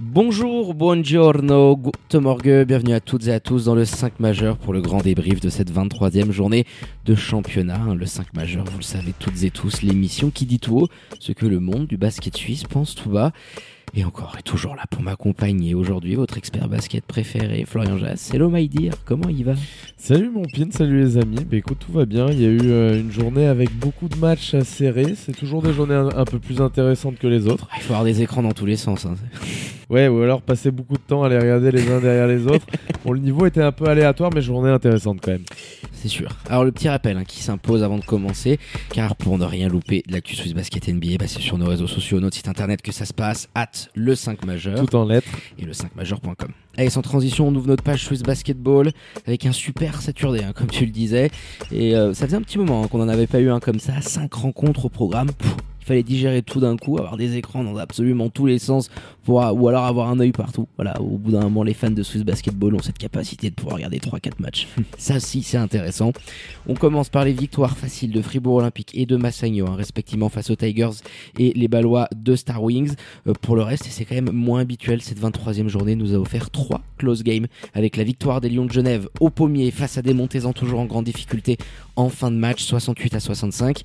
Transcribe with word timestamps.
Bonjour, 0.00 0.74
buongiorno, 0.74 1.76
guten 1.76 2.20
Morgue, 2.20 2.64
bienvenue 2.64 2.92
à 2.92 3.00
toutes 3.00 3.26
et 3.26 3.32
à 3.32 3.40
tous 3.40 3.64
dans 3.64 3.74
le 3.74 3.84
5 3.84 4.20
majeur 4.20 4.56
pour 4.56 4.72
le 4.72 4.80
grand 4.80 5.00
débrief 5.00 5.40
de 5.40 5.48
cette 5.48 5.72
23e 5.72 6.30
journée 6.30 6.66
de 7.04 7.16
championnat. 7.16 7.80
Le 7.96 8.06
5 8.06 8.32
majeur, 8.34 8.64
vous 8.64 8.78
le 8.78 8.84
savez 8.84 9.12
toutes 9.18 9.42
et 9.42 9.50
tous, 9.50 9.82
l'émission 9.82 10.30
qui 10.30 10.46
dit 10.46 10.60
tout 10.60 10.78
haut 10.78 10.88
ce 11.18 11.32
que 11.32 11.46
le 11.46 11.58
monde 11.58 11.88
du 11.88 11.96
basket 11.96 12.36
suisse 12.36 12.62
pense 12.62 12.94
tout 12.94 13.10
bas. 13.10 13.32
Et 13.94 14.04
encore 14.04 14.36
et 14.38 14.42
toujours 14.42 14.76
là 14.76 14.82
pour 14.90 15.02
m'accompagner 15.02 15.74
aujourd'hui, 15.74 16.14
votre 16.14 16.36
expert 16.38 16.68
basket 16.68 17.04
préféré, 17.04 17.64
Florian 17.66 17.96
Jass. 17.96 18.32
Hello 18.32 18.50
my 18.50 18.68
dear, 18.68 18.92
comment 19.04 19.30
il 19.30 19.44
va? 19.46 19.54
Salut 19.96 20.30
mon 20.30 20.42
pin, 20.44 20.70
salut 20.70 21.00
les 21.00 21.16
amis. 21.16 21.44
Bah 21.50 21.56
écoute, 21.56 21.78
tout 21.80 21.90
va 21.92 22.04
bien. 22.04 22.28
Il 22.30 22.40
y 22.40 22.44
a 22.44 22.50
eu 22.50 22.60
euh, 22.64 23.00
une 23.00 23.10
journée 23.10 23.46
avec 23.46 23.74
beaucoup 23.76 24.08
de 24.08 24.16
matchs 24.16 24.54
serrés. 24.60 25.14
C'est 25.16 25.34
toujours 25.34 25.62
des 25.62 25.72
journées 25.72 25.94
un, 25.94 26.08
un 26.14 26.24
peu 26.24 26.38
plus 26.38 26.60
intéressantes 26.60 27.18
que 27.18 27.26
les 27.26 27.48
autres. 27.48 27.66
Ah, 27.72 27.76
Il 27.78 27.82
faut 27.82 27.94
avoir 27.94 28.04
des 28.04 28.20
écrans 28.22 28.42
dans 28.42 28.52
tous 28.52 28.66
les 28.66 28.76
sens. 28.76 29.06
hein. 29.06 29.14
Ouais, 29.90 30.06
ou 30.06 30.20
alors 30.20 30.42
passer 30.42 30.70
beaucoup 30.70 30.94
de 30.94 31.02
temps 31.02 31.22
à 31.22 31.28
les 31.30 31.38
regarder 31.38 31.70
les 31.70 31.90
uns 31.90 32.00
derrière 32.00 32.26
les 32.26 32.46
autres. 32.46 32.66
Bon, 33.04 33.12
le 33.12 33.20
niveau 33.20 33.46
était 33.46 33.62
un 33.62 33.70
peu 33.72 33.86
aléatoire, 33.86 34.30
mais 34.34 34.42
journée 34.42 34.70
intéressante 34.70 35.20
quand 35.22 35.30
même. 35.30 35.44
C'est 35.92 36.08
sûr. 36.08 36.28
Alors 36.50 36.64
le 36.64 36.72
petit 36.72 36.88
rappel 36.88 37.16
hein, 37.16 37.24
qui 37.24 37.42
s'impose 37.42 37.82
avant 37.82 37.96
de 37.96 38.04
commencer, 38.04 38.58
car 38.90 39.14
pour 39.16 39.38
ne 39.38 39.44
rien 39.44 39.68
louper 39.68 40.02
de 40.06 40.12
l'actu 40.12 40.34
Swiss 40.34 40.52
Basket 40.52 40.88
NBA, 40.88 41.16
bah, 41.18 41.26
c'est 41.26 41.40
sur 41.40 41.58
nos 41.58 41.66
réseaux 41.66 41.86
sociaux, 41.86 42.20
notre 42.20 42.36
site 42.36 42.48
internet 42.48 42.82
que 42.82 42.92
ça 42.92 43.04
se 43.04 43.14
passe, 43.14 43.48
at 43.54 43.70
le 43.94 44.14
5 44.14 44.44
majeur 44.44 44.84
Tout 44.84 44.96
en 44.96 45.06
lettres. 45.06 45.28
et 45.58 45.64
le 45.64 45.72
5majeur.com. 45.72 46.48
Allez, 46.76 46.90
sans 46.90 47.02
transition, 47.02 47.48
on 47.48 47.54
ouvre 47.54 47.68
notre 47.68 47.84
page 47.84 48.04
Swiss 48.04 48.22
Basketball 48.22 48.90
avec 49.26 49.46
un 49.46 49.52
super 49.52 50.02
Saturday, 50.02 50.44
hein, 50.44 50.52
comme 50.54 50.68
tu 50.68 50.84
le 50.84 50.92
disais. 50.92 51.30
Et 51.72 51.94
euh, 51.94 52.12
ça 52.14 52.26
faisait 52.26 52.36
un 52.36 52.42
petit 52.42 52.58
moment 52.58 52.82
hein, 52.82 52.88
qu'on 52.88 52.98
n'en 52.98 53.08
avait 53.08 53.26
pas 53.28 53.40
eu 53.40 53.48
un 53.50 53.60
comme 53.60 53.78
ça, 53.80 54.00
5 54.00 54.32
rencontres 54.34 54.86
au 54.86 54.88
programme. 54.88 55.30
Fallait 55.88 56.02
digérer 56.02 56.42
tout 56.42 56.60
d'un 56.60 56.76
coup, 56.76 56.98
avoir 56.98 57.16
des 57.16 57.36
écrans 57.36 57.64
dans 57.64 57.76
absolument 57.76 58.28
tous 58.28 58.46
les 58.46 58.58
sens, 58.58 58.90
pour, 59.24 59.36
ou 59.54 59.68
alors 59.68 59.84
avoir 59.84 60.08
un 60.08 60.20
œil 60.20 60.32
partout. 60.32 60.68
Voilà, 60.76 61.00
au 61.00 61.18
bout 61.18 61.32
d'un 61.32 61.40
moment, 61.40 61.62
les 61.62 61.74
fans 61.74 61.90
de 61.90 62.02
Swiss 62.02 62.24
Basketball 62.24 62.74
ont 62.74 62.82
cette 62.82 62.98
capacité 62.98 63.50
de 63.50 63.54
pouvoir 63.54 63.76
regarder 63.76 63.98
3-4 63.98 64.32
matchs. 64.38 64.68
ça, 64.98 65.18
si, 65.18 65.42
c'est 65.42 65.56
intéressant. 65.56 66.12
On 66.68 66.74
commence 66.74 67.08
par 67.08 67.24
les 67.24 67.32
victoires 67.32 67.76
faciles 67.76 68.12
de 68.12 68.22
Fribourg 68.22 68.56
Olympique 68.56 68.90
et 68.94 69.06
de 69.06 69.16
Massagno, 69.16 69.66
hein, 69.66 69.74
respectivement 69.76 70.28
face 70.28 70.50
aux 70.50 70.56
Tigers 70.56 71.00
et 71.38 71.52
les 71.54 71.68
Ballois 71.68 72.08
de 72.14 72.36
Star 72.36 72.62
Wings. 72.62 72.94
Euh, 73.26 73.32
pour 73.40 73.56
le 73.56 73.62
reste, 73.62 73.86
et 73.86 73.90
c'est 73.90 74.04
quand 74.04 74.14
même 74.14 74.30
moins 74.30 74.60
habituel, 74.60 75.02
cette 75.02 75.20
23e 75.20 75.68
journée 75.68 75.96
nous 75.96 76.14
a 76.14 76.18
offert 76.18 76.50
trois 76.50 76.82
close 76.98 77.22
games 77.22 77.46
avec 77.74 77.96
la 77.96 78.04
victoire 78.04 78.40
des 78.40 78.50
Lions 78.50 78.66
de 78.66 78.72
Genève 78.72 79.08
au 79.20 79.30
pommier 79.30 79.70
face 79.70 79.96
à 79.96 80.02
des 80.02 80.14
Montezans 80.14 80.52
toujours 80.52 80.80
en 80.80 80.84
grande 80.86 81.04
difficulté 81.04 81.56
en 81.96 82.08
fin 82.08 82.30
de 82.30 82.36
match, 82.36 82.62
68 82.62 83.14
à 83.14 83.20
65. 83.20 83.82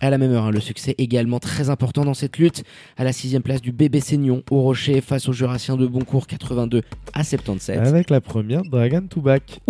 À 0.00 0.10
la 0.10 0.18
même 0.18 0.30
heure, 0.32 0.44
hein, 0.44 0.50
le 0.50 0.60
succès 0.60 0.94
également 0.98 1.38
très 1.38 1.70
important 1.70 2.04
dans 2.04 2.12
cette 2.12 2.36
lutte. 2.36 2.64
À 2.98 3.04
la 3.04 3.12
sixième 3.12 3.40
place 3.42 3.62
du 3.62 3.72
bébé 3.72 4.00
Seignon 4.00 4.42
au 4.50 4.60
Rocher 4.60 5.00
face 5.00 5.26
aux 5.28 5.32
Jurassiens 5.32 5.76
de 5.76 5.86
Boncourt 5.86 6.26
82 6.26 6.82
à 7.14 7.24
77. 7.24 7.78
Avec 7.78 8.10
la 8.10 8.20
première 8.20 8.62
Dragon 8.62 9.02
to 9.08 9.22
back. 9.22 9.60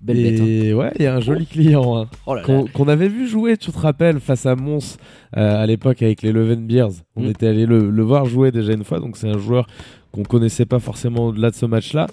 Belle 0.00 0.22
bête. 0.22 0.40
hein. 0.40 0.44
Et 0.46 0.72
ouais, 0.72 0.92
il 0.98 1.02
y 1.02 1.06
a 1.06 1.16
un 1.16 1.20
joli 1.20 1.46
client. 1.46 1.96
hein. 1.98 2.08
Oh. 2.26 2.36
Qu'on 2.72 2.86
avait 2.86 3.08
vu 3.08 3.26
jouer, 3.26 3.56
tu 3.56 3.72
te 3.72 3.78
rappelles, 3.78 4.20
face 4.20 4.46
à 4.46 4.54
Mons 4.54 4.98
euh, 5.36 5.62
à 5.62 5.66
l'époque 5.66 6.00
avec 6.02 6.22
les 6.22 6.30
Leven 6.32 6.64
Beers. 6.66 7.02
On 7.16 7.22
Mm. 7.24 7.30
était 7.30 7.48
allé 7.48 7.66
le, 7.66 7.90
le 7.90 8.02
voir 8.04 8.24
jouer 8.26 8.52
déjà 8.52 8.72
une 8.74 8.84
fois, 8.84 9.00
donc 9.00 9.16
c'est 9.16 9.28
un 9.28 9.38
joueur 9.38 9.66
qu'on 10.12 10.22
connaissait 10.22 10.66
pas 10.66 10.78
forcément 10.78 11.26
au-delà 11.26 11.50
de 11.50 11.56
ce 11.56 11.66
match-là, 11.66 12.06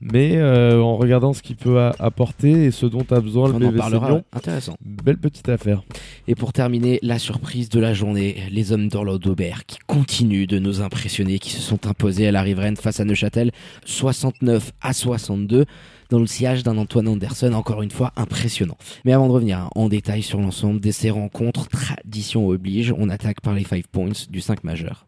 mais 0.00 0.36
euh, 0.36 0.80
en 0.80 0.96
regardant 0.96 1.32
ce 1.32 1.42
qu'il 1.42 1.56
peut 1.56 1.78
apporter 1.98 2.64
et 2.64 2.70
ce 2.70 2.86
dont 2.86 3.06
a 3.10 3.20
besoin 3.20 3.48
le 3.48 3.54
On 3.54 3.56
en 3.56 3.70
BV 3.70 3.78
parlera. 3.78 4.06
Seignon, 4.06 4.18
ouais. 4.18 4.24
Intéressant. 4.32 4.76
belle 4.84 5.18
petite 5.18 5.48
affaire. 5.48 5.82
Et 6.26 6.34
pour 6.34 6.52
terminer, 6.52 6.98
la 7.02 7.18
surprise 7.18 7.68
de 7.68 7.78
la 7.78 7.94
journée, 7.94 8.42
les 8.50 8.72
hommes 8.72 8.88
d'Orlando 8.88 9.18
d'Aubert 9.18 9.64
qui 9.66 9.78
continuent 9.86 10.46
de 10.46 10.58
nous 10.58 10.80
impressionner, 10.80 11.38
qui 11.38 11.50
se 11.50 11.60
sont 11.60 11.86
imposés 11.86 12.26
à 12.26 12.32
la 12.32 12.42
riveraine 12.42 12.76
face 12.76 13.00
à 13.00 13.04
Neuchâtel, 13.04 13.52
69 13.84 14.72
à 14.80 14.92
62, 14.92 15.66
dans 16.10 16.18
le 16.18 16.26
sillage 16.26 16.62
d'un 16.62 16.76
Antoine 16.76 17.08
Anderson, 17.08 17.52
encore 17.52 17.82
une 17.82 17.90
fois 17.90 18.12
impressionnant. 18.16 18.76
Mais 19.04 19.12
avant 19.12 19.28
de 19.28 19.32
revenir 19.32 19.58
hein, 19.58 19.70
en 19.74 19.88
détail 19.88 20.22
sur 20.22 20.40
l'ensemble 20.40 20.80
de 20.80 20.90
ces 20.90 21.10
rencontres, 21.10 21.68
tradition 21.68 22.48
oblige, 22.48 22.94
on 22.98 23.08
attaque 23.08 23.40
par 23.40 23.54
les 23.54 23.64
5 23.64 23.86
points 23.86 24.10
du 24.30 24.40
5 24.40 24.64
majeur. 24.64 25.06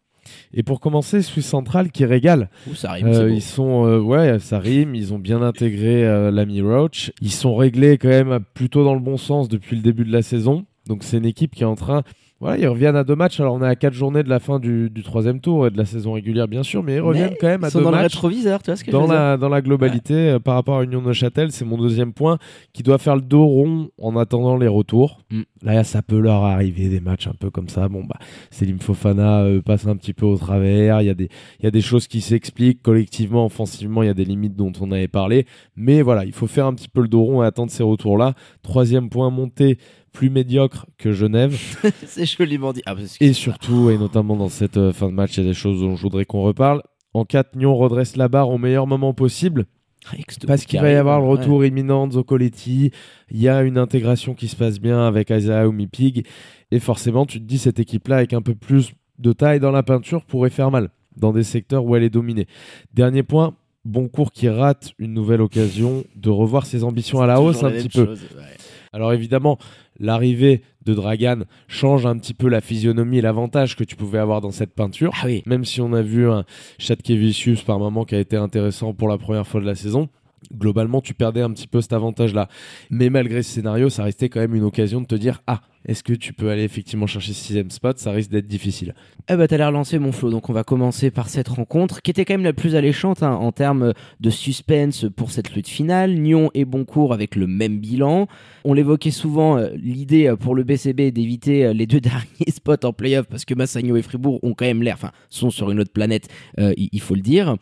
Et 0.53 0.63
pour 0.63 0.81
commencer, 0.81 1.23
Suisse 1.23 1.47
Central 1.47 1.91
qui 1.91 2.05
régale. 2.05 2.51
Ouh, 2.71 2.75
ça 2.75 2.91
arrive, 2.91 3.07
Euh, 3.07 3.31
ils 3.31 3.43
sont, 3.43 3.87
euh, 3.87 3.99
ouais, 4.01 4.39
ça 4.39 4.59
rime. 4.59 4.95
Ils 4.95 5.13
ont 5.13 5.19
bien 5.19 5.43
intégré 5.43 6.05
euh, 6.05 6.31
l'ami 6.31 6.61
Roach. 6.61 7.13
Ils 7.21 7.33
sont 7.33 7.57
réglés 7.57 7.99
quand 7.99 8.09
même 8.09 8.41
plutôt 8.55 8.85
dans 8.85 8.95
le 8.95 9.01
bon 9.01 9.17
sens 9.17 9.49
depuis 9.49 9.77
le 9.77 9.83
début 9.83 10.05
de 10.05 10.13
la 10.13 10.23
saison. 10.23 10.65
Donc 10.87 11.03
c'est 11.03 11.17
une 11.19 11.27
équipe 11.27 11.55
qui 11.55 11.63
est 11.63 11.67
en 11.67 11.77
train. 11.77 12.03
Voilà, 12.41 12.59
ils 12.59 12.67
reviennent 12.67 12.97
à 12.97 13.05
deux 13.05 13.15
matchs. 13.15 13.41
Alors 13.41 13.55
on 13.55 13.63
est 13.63 13.67
à 13.67 13.77
quatre 13.77 13.95
journées 13.95 14.23
de 14.23 14.29
la 14.29 14.41
fin 14.41 14.59
du, 14.59 14.91
du 14.91 15.03
troisième 15.03 15.41
tour 15.41 15.67
et 15.67 15.71
de 15.71 15.79
la 15.79 15.85
saison 15.85 16.13
régulière, 16.13 16.49
bien 16.49 16.63
sûr, 16.63 16.83
mais 16.83 16.97
ils 16.97 17.01
reviennent 17.01 17.31
Mais 17.31 17.37
quand 17.41 17.47
même 17.47 17.65
à 17.65 17.69
Ils 17.69 17.71
sont 17.71 17.79
deux 17.79 17.85
dans 17.85 17.91
le 17.91 17.97
matchs. 17.97 18.15
rétroviseur, 18.15 18.63
tu 18.63 18.71
vois 18.71 18.77
ce 18.77 18.85
que 18.85 18.91
je 18.91 18.93
Dans 18.93 19.03
veux 19.03 19.07
dire 19.09 19.15
la, 19.15 19.37
dans 19.37 19.49
la 19.49 19.63
globalité, 19.63 20.15
euh, 20.15 20.39
par 20.41 20.55
rapport 20.55 20.79
à 20.79 20.85
Union 20.85 21.01
Neuchâtel, 21.01 21.53
c'est 21.53 21.65
mon 21.65 21.79
deuxième 21.79 22.13
point, 22.13 22.39
qui 22.73 22.83
doit 22.83 22.99
faire 22.99 23.15
le 23.17 23.23
dos 23.23 23.47
rond 23.47 23.89
en 23.99 24.17
attendant 24.17 24.57
les 24.57 24.69
retours. 24.69 25.21
Mm. 25.31 25.43
Là, 25.63 25.85
ça 25.85 26.03
peut 26.03 26.19
leur 26.19 26.45
arriver 26.45 26.89
des 26.89 27.01
matchs 27.01 27.29
un 27.29 27.35
peu 27.39 27.51
comme 27.51 27.69
ça. 27.69 27.89
Bon, 27.89 28.05
bah, 28.05 28.19
Selim 28.51 28.79
Fofana 28.79 29.43
euh, 29.45 29.63
passe 29.63 29.87
un 29.87 29.97
petit 29.97 30.13
peu 30.13 30.27
au 30.27 30.37
travers. 30.37 31.01
Il 31.01 31.07
y 31.07 31.11
a 31.11 31.15
des, 31.15 31.29
il 31.61 31.65
y 31.65 31.67
a 31.67 31.71
des 31.71 31.81
choses 31.81 32.07
qui 32.09 32.21
s'expliquent 32.21 32.83
collectivement, 32.83 33.47
offensivement. 33.47 34.03
Il 34.03 34.07
y 34.07 34.11
a 34.11 34.15
des 34.15 34.25
limites 34.25 34.57
dont 34.57 34.73
on 34.81 34.91
avait 34.93 35.09
parlé. 35.09 35.47
Mais 35.77 36.03
voilà, 36.03 36.25
il 36.25 36.33
faut 36.33 36.47
faire 36.47 36.67
un 36.67 36.75
petit 36.75 36.89
peu 36.89 37.01
le 37.01 37.09
dos 37.09 37.23
rond 37.23 37.43
et 37.43 37.47
attendre 37.47 37.71
ces 37.71 37.83
retours-là. 37.83 38.35
Troisième 38.63 39.09
point, 39.09 39.31
monté 39.31 39.79
plus 40.15 40.31
médiocre 40.31 40.87
que 40.97 41.13
Genève. 41.13 41.61
C'est 42.07 42.25
joliment 42.25 42.73
dit. 42.73 42.83
Ah, 42.87 42.95
Et 43.21 43.35
surtout, 43.35 43.91
et 43.91 43.99
notamment 43.99 44.37
dans 44.37 44.49
cette 44.49 44.79
euh, 44.79 44.93
fin 44.93 45.09
de 45.09 45.13
match, 45.13 45.37
il 45.37 45.43
y 45.43 45.47
a 45.47 45.49
des 45.51 45.55
choses 45.55 45.81
dont 45.81 45.97
je 45.97 46.03
voudrais 46.03 46.25
qu'on 46.25 46.43
reparle. 46.43 46.83
En 47.13 47.25
4, 47.25 47.57
Nyon 47.57 47.77
redresse 47.77 48.17
la 48.17 48.29
barre 48.29 48.49
au 48.49 48.57
meilleur 48.57 48.87
moment 48.87 49.13
possible. 49.13 49.67
de 50.13 50.47
Parce 50.47 50.65
qu'il 50.65 50.81
va 50.81 50.91
y 50.91 50.95
avoir 50.95 51.21
le 51.21 51.27
ouais. 51.27 51.33
retour 51.33 51.65
imminent 51.65 52.07
de 52.07 52.13
Zoccoletti. 52.15 52.93
Il 53.31 53.41
y 53.41 53.49
a 53.49 53.63
une 53.63 53.77
intégration 53.77 54.35
qui 54.35 54.49
se 54.49 54.57
passe 54.57 54.81
bien 54.81 55.07
avec 55.07 55.31
Isaiah 55.31 55.69
Pig. 55.93 56.27
Et 56.71 56.79
forcément, 56.79 57.27
tu 57.27 57.41
te 57.41 57.45
dis, 57.45 57.59
cette 57.59 57.81
équipe-là, 57.81 58.17
avec 58.17 58.33
un 58.33 58.43
peu 58.43 58.55
plus 58.55 58.93
de 59.19 59.33
taille 59.33 59.61
dans 59.61 59.71
la 59.73 59.83
peinture, 59.83 60.25
pourrait 60.25 60.51
faire 60.51 60.71
mal 60.71 60.91
dans 61.17 61.33
des 61.33 61.45
secteurs 61.45 61.85
où 61.85 61.95
elle 61.97 62.03
est 62.03 62.11
dominée. 62.11 62.47
Dernier 62.93 63.23
point, 63.23 63.55
Boncourt 63.85 64.33
qui 64.33 64.49
rate 64.49 64.93
une 64.99 65.13
nouvelle 65.13 65.43
occasion 65.43 66.05
de 66.17 66.31
revoir 66.31 66.67
ses 66.67 66.85
ambitions 66.85 67.21
à 67.21 67.27
la 67.27 67.41
hausse 67.41 67.63
un 67.63 67.71
petit 67.71 67.89
peu. 67.91 68.07
chose, 68.07 68.23
ouais. 68.37 68.57
Alors 68.95 69.13
évidemment, 69.13 69.59
l'arrivée 69.99 70.63
de 70.87 70.95
Dragan 70.95 71.41
change 71.67 72.07
un 72.07 72.17
petit 72.17 72.33
peu 72.33 72.49
la 72.49 72.61
physionomie 72.61 73.19
et 73.19 73.23
l'avantage 73.23 73.75
que 73.75 73.83
tu 73.83 73.97
pouvais 73.97 74.21
avoir 74.21 74.41
dans 74.41 74.53
cette 74.53 74.73
peinture. 74.73 75.11
Ah 75.21 75.27
oui. 75.27 75.43
Même 75.47 75.65
si 75.65 75.81
on 75.81 75.93
a 75.93 76.01
vu 76.01 76.31
un 76.31 76.45
Chatkevicius 76.79 77.63
par 77.63 77.81
moment 77.81 78.05
qui 78.05 78.15
a 78.15 78.21
été 78.21 78.37
intéressant 78.37 78.95
pour 78.95 79.09
la 79.09 79.19
première 79.19 79.49
fois 79.49 79.61
de 79.61 79.67
la 79.67 79.75
saison, 79.75 80.09
globalement 80.53 81.01
tu 81.01 81.15
perdais 81.15 81.43
un 81.43 81.51
petit 81.51 81.67
peu 81.67 81.81
cet 81.81 81.93
avantage-là. 81.93 82.49
Mais 82.91 83.11
malgré 83.11 83.43
ce 83.43 83.51
scénario, 83.51 83.89
ça 83.89 84.05
restait 84.05 84.29
quand 84.29 84.41
même 84.41 84.55
une 84.55 84.65
occasion 84.65 85.01
de 85.01 85.07
te 85.07 85.15
dire 85.15 85.43
ah 85.47 85.61
est-ce 85.87 86.03
que 86.03 86.15
tu 86.15 86.33
peux 86.33 86.49
aller 86.49 86.63
effectivement 86.63 87.07
chercher 87.07 87.35
ce 87.35 87.45
sixième 87.45 87.71
spot? 87.71 87.99
Ça 87.99 88.11
risque 88.11 88.31
d'être 88.31 88.47
difficile. 88.47 88.95
Eh 89.29 89.37
bah 89.37 89.47
t'as 89.47 89.59
l'air 89.59 89.71
lancé 89.71 89.99
mon 89.99 90.13
flow, 90.13 90.31
donc 90.31 90.49
on 90.49 90.55
va 90.55 90.65
commencer 90.65 91.11
par 91.11 91.29
cette 91.29 91.49
rencontre 91.49 92.01
qui 92.01 92.11
était 92.11 92.25
quand 92.25 92.35
même 92.35 92.45
la 92.45 92.55
plus 92.55 92.75
alléchante 92.75 93.23
hein, 93.23 93.33
en 93.33 93.53
termes 93.53 93.93
de 94.21 94.31
suspense 94.31 95.07
pour 95.15 95.31
cette 95.31 95.55
lutte 95.55 95.69
finale. 95.69 96.15
Nyon 96.15 96.51
et 96.55 96.65
Boncourt 96.65 97.13
avec 97.13 97.37
le 97.37 97.47
même 97.47 97.79
bilan. 97.79 98.29
On 98.65 98.73
l'évoquait 98.73 99.11
souvent, 99.11 99.59
euh, 99.59 99.71
l'idée 99.77 100.27
euh, 100.27 100.37
pour 100.37 100.55
le 100.55 100.63
BCB 100.63 101.11
d'éviter 101.13 101.67
euh, 101.67 101.73
les 101.75 101.87
deux 101.87 102.01
derniers 102.05 102.51
spots 102.51 102.85
en 102.85 102.95
playoff 102.95 103.27
parce 103.27 103.45
que 103.45 103.55
Massagno 103.55 103.97
et 103.97 104.03
Fribourg 104.03 104.41
ont 104.43 104.55
quand 104.55 104.65
même 104.65 104.83
l'air, 104.83 104.95
enfin 104.95 105.13
sont 105.29 105.51
sur 105.51 105.71
une 105.71 105.81
autre 105.81 105.93
planète, 105.93 106.29
il 106.59 107.01
faut 107.01 107.15
le 107.15 107.21
dire. 107.21 107.57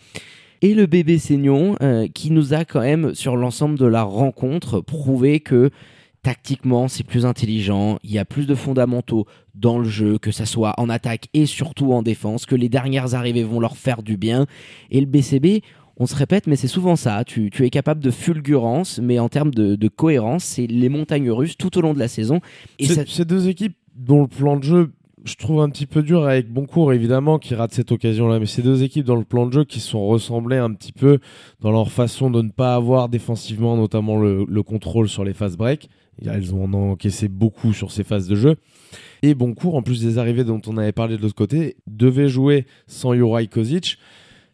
Et 0.62 0.74
le 0.74 0.86
bébé 0.86 1.18
Seignon 1.18 1.76
euh, 1.82 2.06
qui 2.06 2.30
nous 2.30 2.54
a 2.54 2.64
quand 2.64 2.80
même 2.80 3.14
sur 3.14 3.36
l'ensemble 3.36 3.78
de 3.78 3.86
la 3.86 4.04
rencontre 4.04 4.80
prouvé 4.80 5.40
que 5.40 5.70
tactiquement 6.22 6.86
c'est 6.86 7.02
plus 7.02 7.26
intelligent, 7.26 7.98
il 8.04 8.12
y 8.12 8.18
a 8.18 8.24
plus 8.24 8.46
de 8.46 8.54
fondamentaux 8.54 9.26
dans 9.56 9.78
le 9.78 9.88
jeu, 9.88 10.18
que 10.18 10.30
ça 10.30 10.46
soit 10.46 10.72
en 10.78 10.88
attaque 10.88 11.26
et 11.34 11.46
surtout 11.46 11.92
en 11.92 12.02
défense, 12.02 12.46
que 12.46 12.54
les 12.54 12.68
dernières 12.68 13.14
arrivées 13.14 13.42
vont 13.42 13.58
leur 13.58 13.76
faire 13.76 14.02
du 14.04 14.16
bien. 14.16 14.46
Et 14.90 15.00
le 15.00 15.06
BCB, 15.06 15.62
on 15.96 16.06
se 16.06 16.14
répète, 16.14 16.46
mais 16.46 16.54
c'est 16.56 16.68
souvent 16.68 16.94
ça. 16.94 17.24
Tu, 17.24 17.50
tu 17.50 17.66
es 17.66 17.70
capable 17.70 18.00
de 18.02 18.10
fulgurance, 18.12 19.00
mais 19.02 19.18
en 19.18 19.28
termes 19.28 19.52
de, 19.52 19.74
de 19.74 19.88
cohérence, 19.88 20.44
c'est 20.44 20.66
les 20.68 20.88
montagnes 20.88 21.30
russes 21.30 21.56
tout 21.58 21.76
au 21.76 21.80
long 21.80 21.92
de 21.92 21.98
la 21.98 22.08
saison. 22.08 22.40
Et 22.78 22.86
ça- 22.86 23.02
c'est 23.06 23.26
deux 23.26 23.48
équipes 23.48 23.74
dont 23.96 24.22
le 24.22 24.28
plan 24.28 24.56
de 24.56 24.62
jeu 24.64 24.92
je 25.24 25.34
trouve 25.36 25.60
un 25.60 25.68
petit 25.68 25.86
peu 25.86 26.02
dur 26.02 26.24
avec 26.24 26.52
Boncourt, 26.52 26.92
évidemment, 26.92 27.38
qui 27.38 27.54
rate 27.54 27.72
cette 27.72 27.92
occasion-là. 27.92 28.38
Mais 28.38 28.46
ces 28.46 28.62
deux 28.62 28.82
équipes 28.82 29.06
dans 29.06 29.16
le 29.16 29.24
plan 29.24 29.46
de 29.46 29.52
jeu 29.52 29.64
qui 29.64 29.80
sont 29.80 30.06
ressemblées 30.06 30.56
un 30.56 30.72
petit 30.72 30.92
peu 30.92 31.18
dans 31.60 31.70
leur 31.70 31.90
façon 31.90 32.30
de 32.30 32.42
ne 32.42 32.50
pas 32.50 32.74
avoir 32.74 33.08
défensivement, 33.08 33.76
notamment 33.76 34.18
le, 34.18 34.44
le 34.48 34.62
contrôle 34.62 35.08
sur 35.08 35.24
les 35.24 35.34
phases 35.34 35.56
break. 35.56 35.88
Elles 36.24 36.54
ont 36.54 36.72
encaissé 36.72 37.28
beaucoup 37.28 37.72
sur 37.72 37.90
ces 37.90 38.04
phases 38.04 38.28
de 38.28 38.36
jeu. 38.36 38.56
Et 39.22 39.34
Boncourt, 39.34 39.76
en 39.76 39.82
plus 39.82 40.00
des 40.00 40.18
arrivées 40.18 40.44
dont 40.44 40.60
on 40.66 40.76
avait 40.76 40.92
parlé 40.92 41.16
de 41.16 41.22
l'autre 41.22 41.34
côté, 41.34 41.76
devait 41.86 42.28
jouer 42.28 42.66
sans 42.86 43.14
Juraj 43.14 43.48
Kozic. 43.48 43.98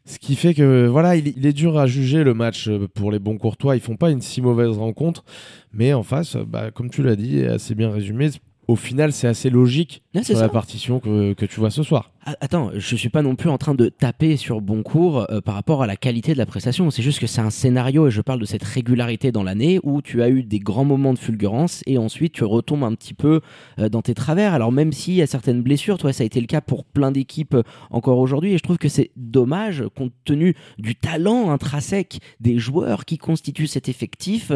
Ce 0.05 0.19
qui 0.19 0.37
fait 0.37 0.55
que 0.55 0.87
voilà, 0.87 1.17
il, 1.17 1.47
est 1.47 1.53
dur 1.53 1.77
à 1.79 1.87
juger 1.87 2.25
le 2.25 2.33
match 2.33 2.71
pour 2.95 3.11
les 3.11 3.19
bons 3.19 3.37
courtois. 3.37 3.77
Ils 3.77 3.83
font 3.83 3.97
pas 3.97 4.11
une 4.11 4.23
si 4.23 4.41
mauvaise 4.41 4.77
rencontre, 4.79 5.25
mais 5.73 5.93
en 5.93 6.03
face, 6.03 6.37
bah, 6.37 6.71
comme 6.71 6.89
tu 6.89 7.03
l'as 7.03 7.17
dit, 7.17 7.45
assez 7.45 7.75
bien 7.75 7.91
résumé, 7.91 8.31
au 8.69 8.77
final, 8.77 9.13
c'est 9.13 9.27
assez 9.27 9.51
logique 9.51 10.03
sur 10.23 10.35
la 10.43 10.49
partition 10.53 11.01
que, 11.01 11.33
que 11.33 11.47
tu 11.47 11.59
vois 11.59 11.71
ce 11.71 11.83
soir. 11.83 12.13
Ah, 12.31 12.37
Attends, 12.43 12.73
je 12.75 12.95
suis 12.95 13.09
pas 13.09 13.23
non 13.23 13.37
plus 13.37 13.49
en 13.49 13.57
train 13.57 13.75
de 13.75 13.89
taper 13.89 14.37
sur 14.37 14.61
Boncourt 14.61 15.25
euh, 15.31 15.41
par 15.41 15.55
rapport 15.55 15.83
à 15.83 15.87
la 15.87 15.97
qualité 15.97 16.35
de 16.35 16.39
la 16.39 16.45
prestation. 16.45 16.91
C'est 16.91 17.03
juste 17.03 17.21
que 17.21 17.27
c'est 17.27 17.41
un 17.41 17.49
scénario 17.49 18.07
et 18.07 18.11
je 18.11 18.21
parle 18.21 18.39
de 18.39 18.45
cette 18.45 18.65
régularité 18.65 19.33
dans 19.33 19.43
l'année 19.43 19.81
où 19.83 20.03
tu 20.03 20.23
as 20.23 20.29
eu 20.29 20.43
des 20.43 20.59
grands 20.59 20.85
moments 20.85 21.15
de 21.15 21.19
fulgurance 21.19 21.83
et 21.87 21.97
ensuite 21.97 22.35
tu 22.35 22.45
retombes 22.45 22.85
un 22.85 22.95
petit 22.95 23.15
peu 23.15 23.41
euh, 23.79 23.89
dans 23.89 24.03
tes 24.03 24.13
travers. 24.13 24.53
Alors 24.53 24.73
même 24.73 24.93
s'il 24.93 25.15
y 25.15 25.23
a 25.23 25.27
certaines 25.27 25.63
blessures, 25.63 25.97
toi 25.97 26.13
ça 26.13 26.23
a 26.23 26.27
été 26.27 26.39
le 26.39 26.47
cas 26.47 26.61
pour 26.61 26.85
plein 26.85 27.13
d'équipes 27.13 27.55
euh, 27.55 27.63
encore 27.91 28.19
aujourd'hui 28.19 28.53
et 28.53 28.59
je 28.59 28.63
trouve 28.63 28.77
que 28.77 28.91
c'est 28.91 29.11
dommage 29.17 29.85
compte 29.97 30.13
tenu 30.27 30.55
du 30.77 30.97
talent 30.97 31.51
intrinsèque 31.51 32.19
des 32.41 32.59
joueurs 32.59 33.07
qui 33.07 33.17
constituent 33.17 33.67
cet 33.67 33.89
effectif 33.89 34.53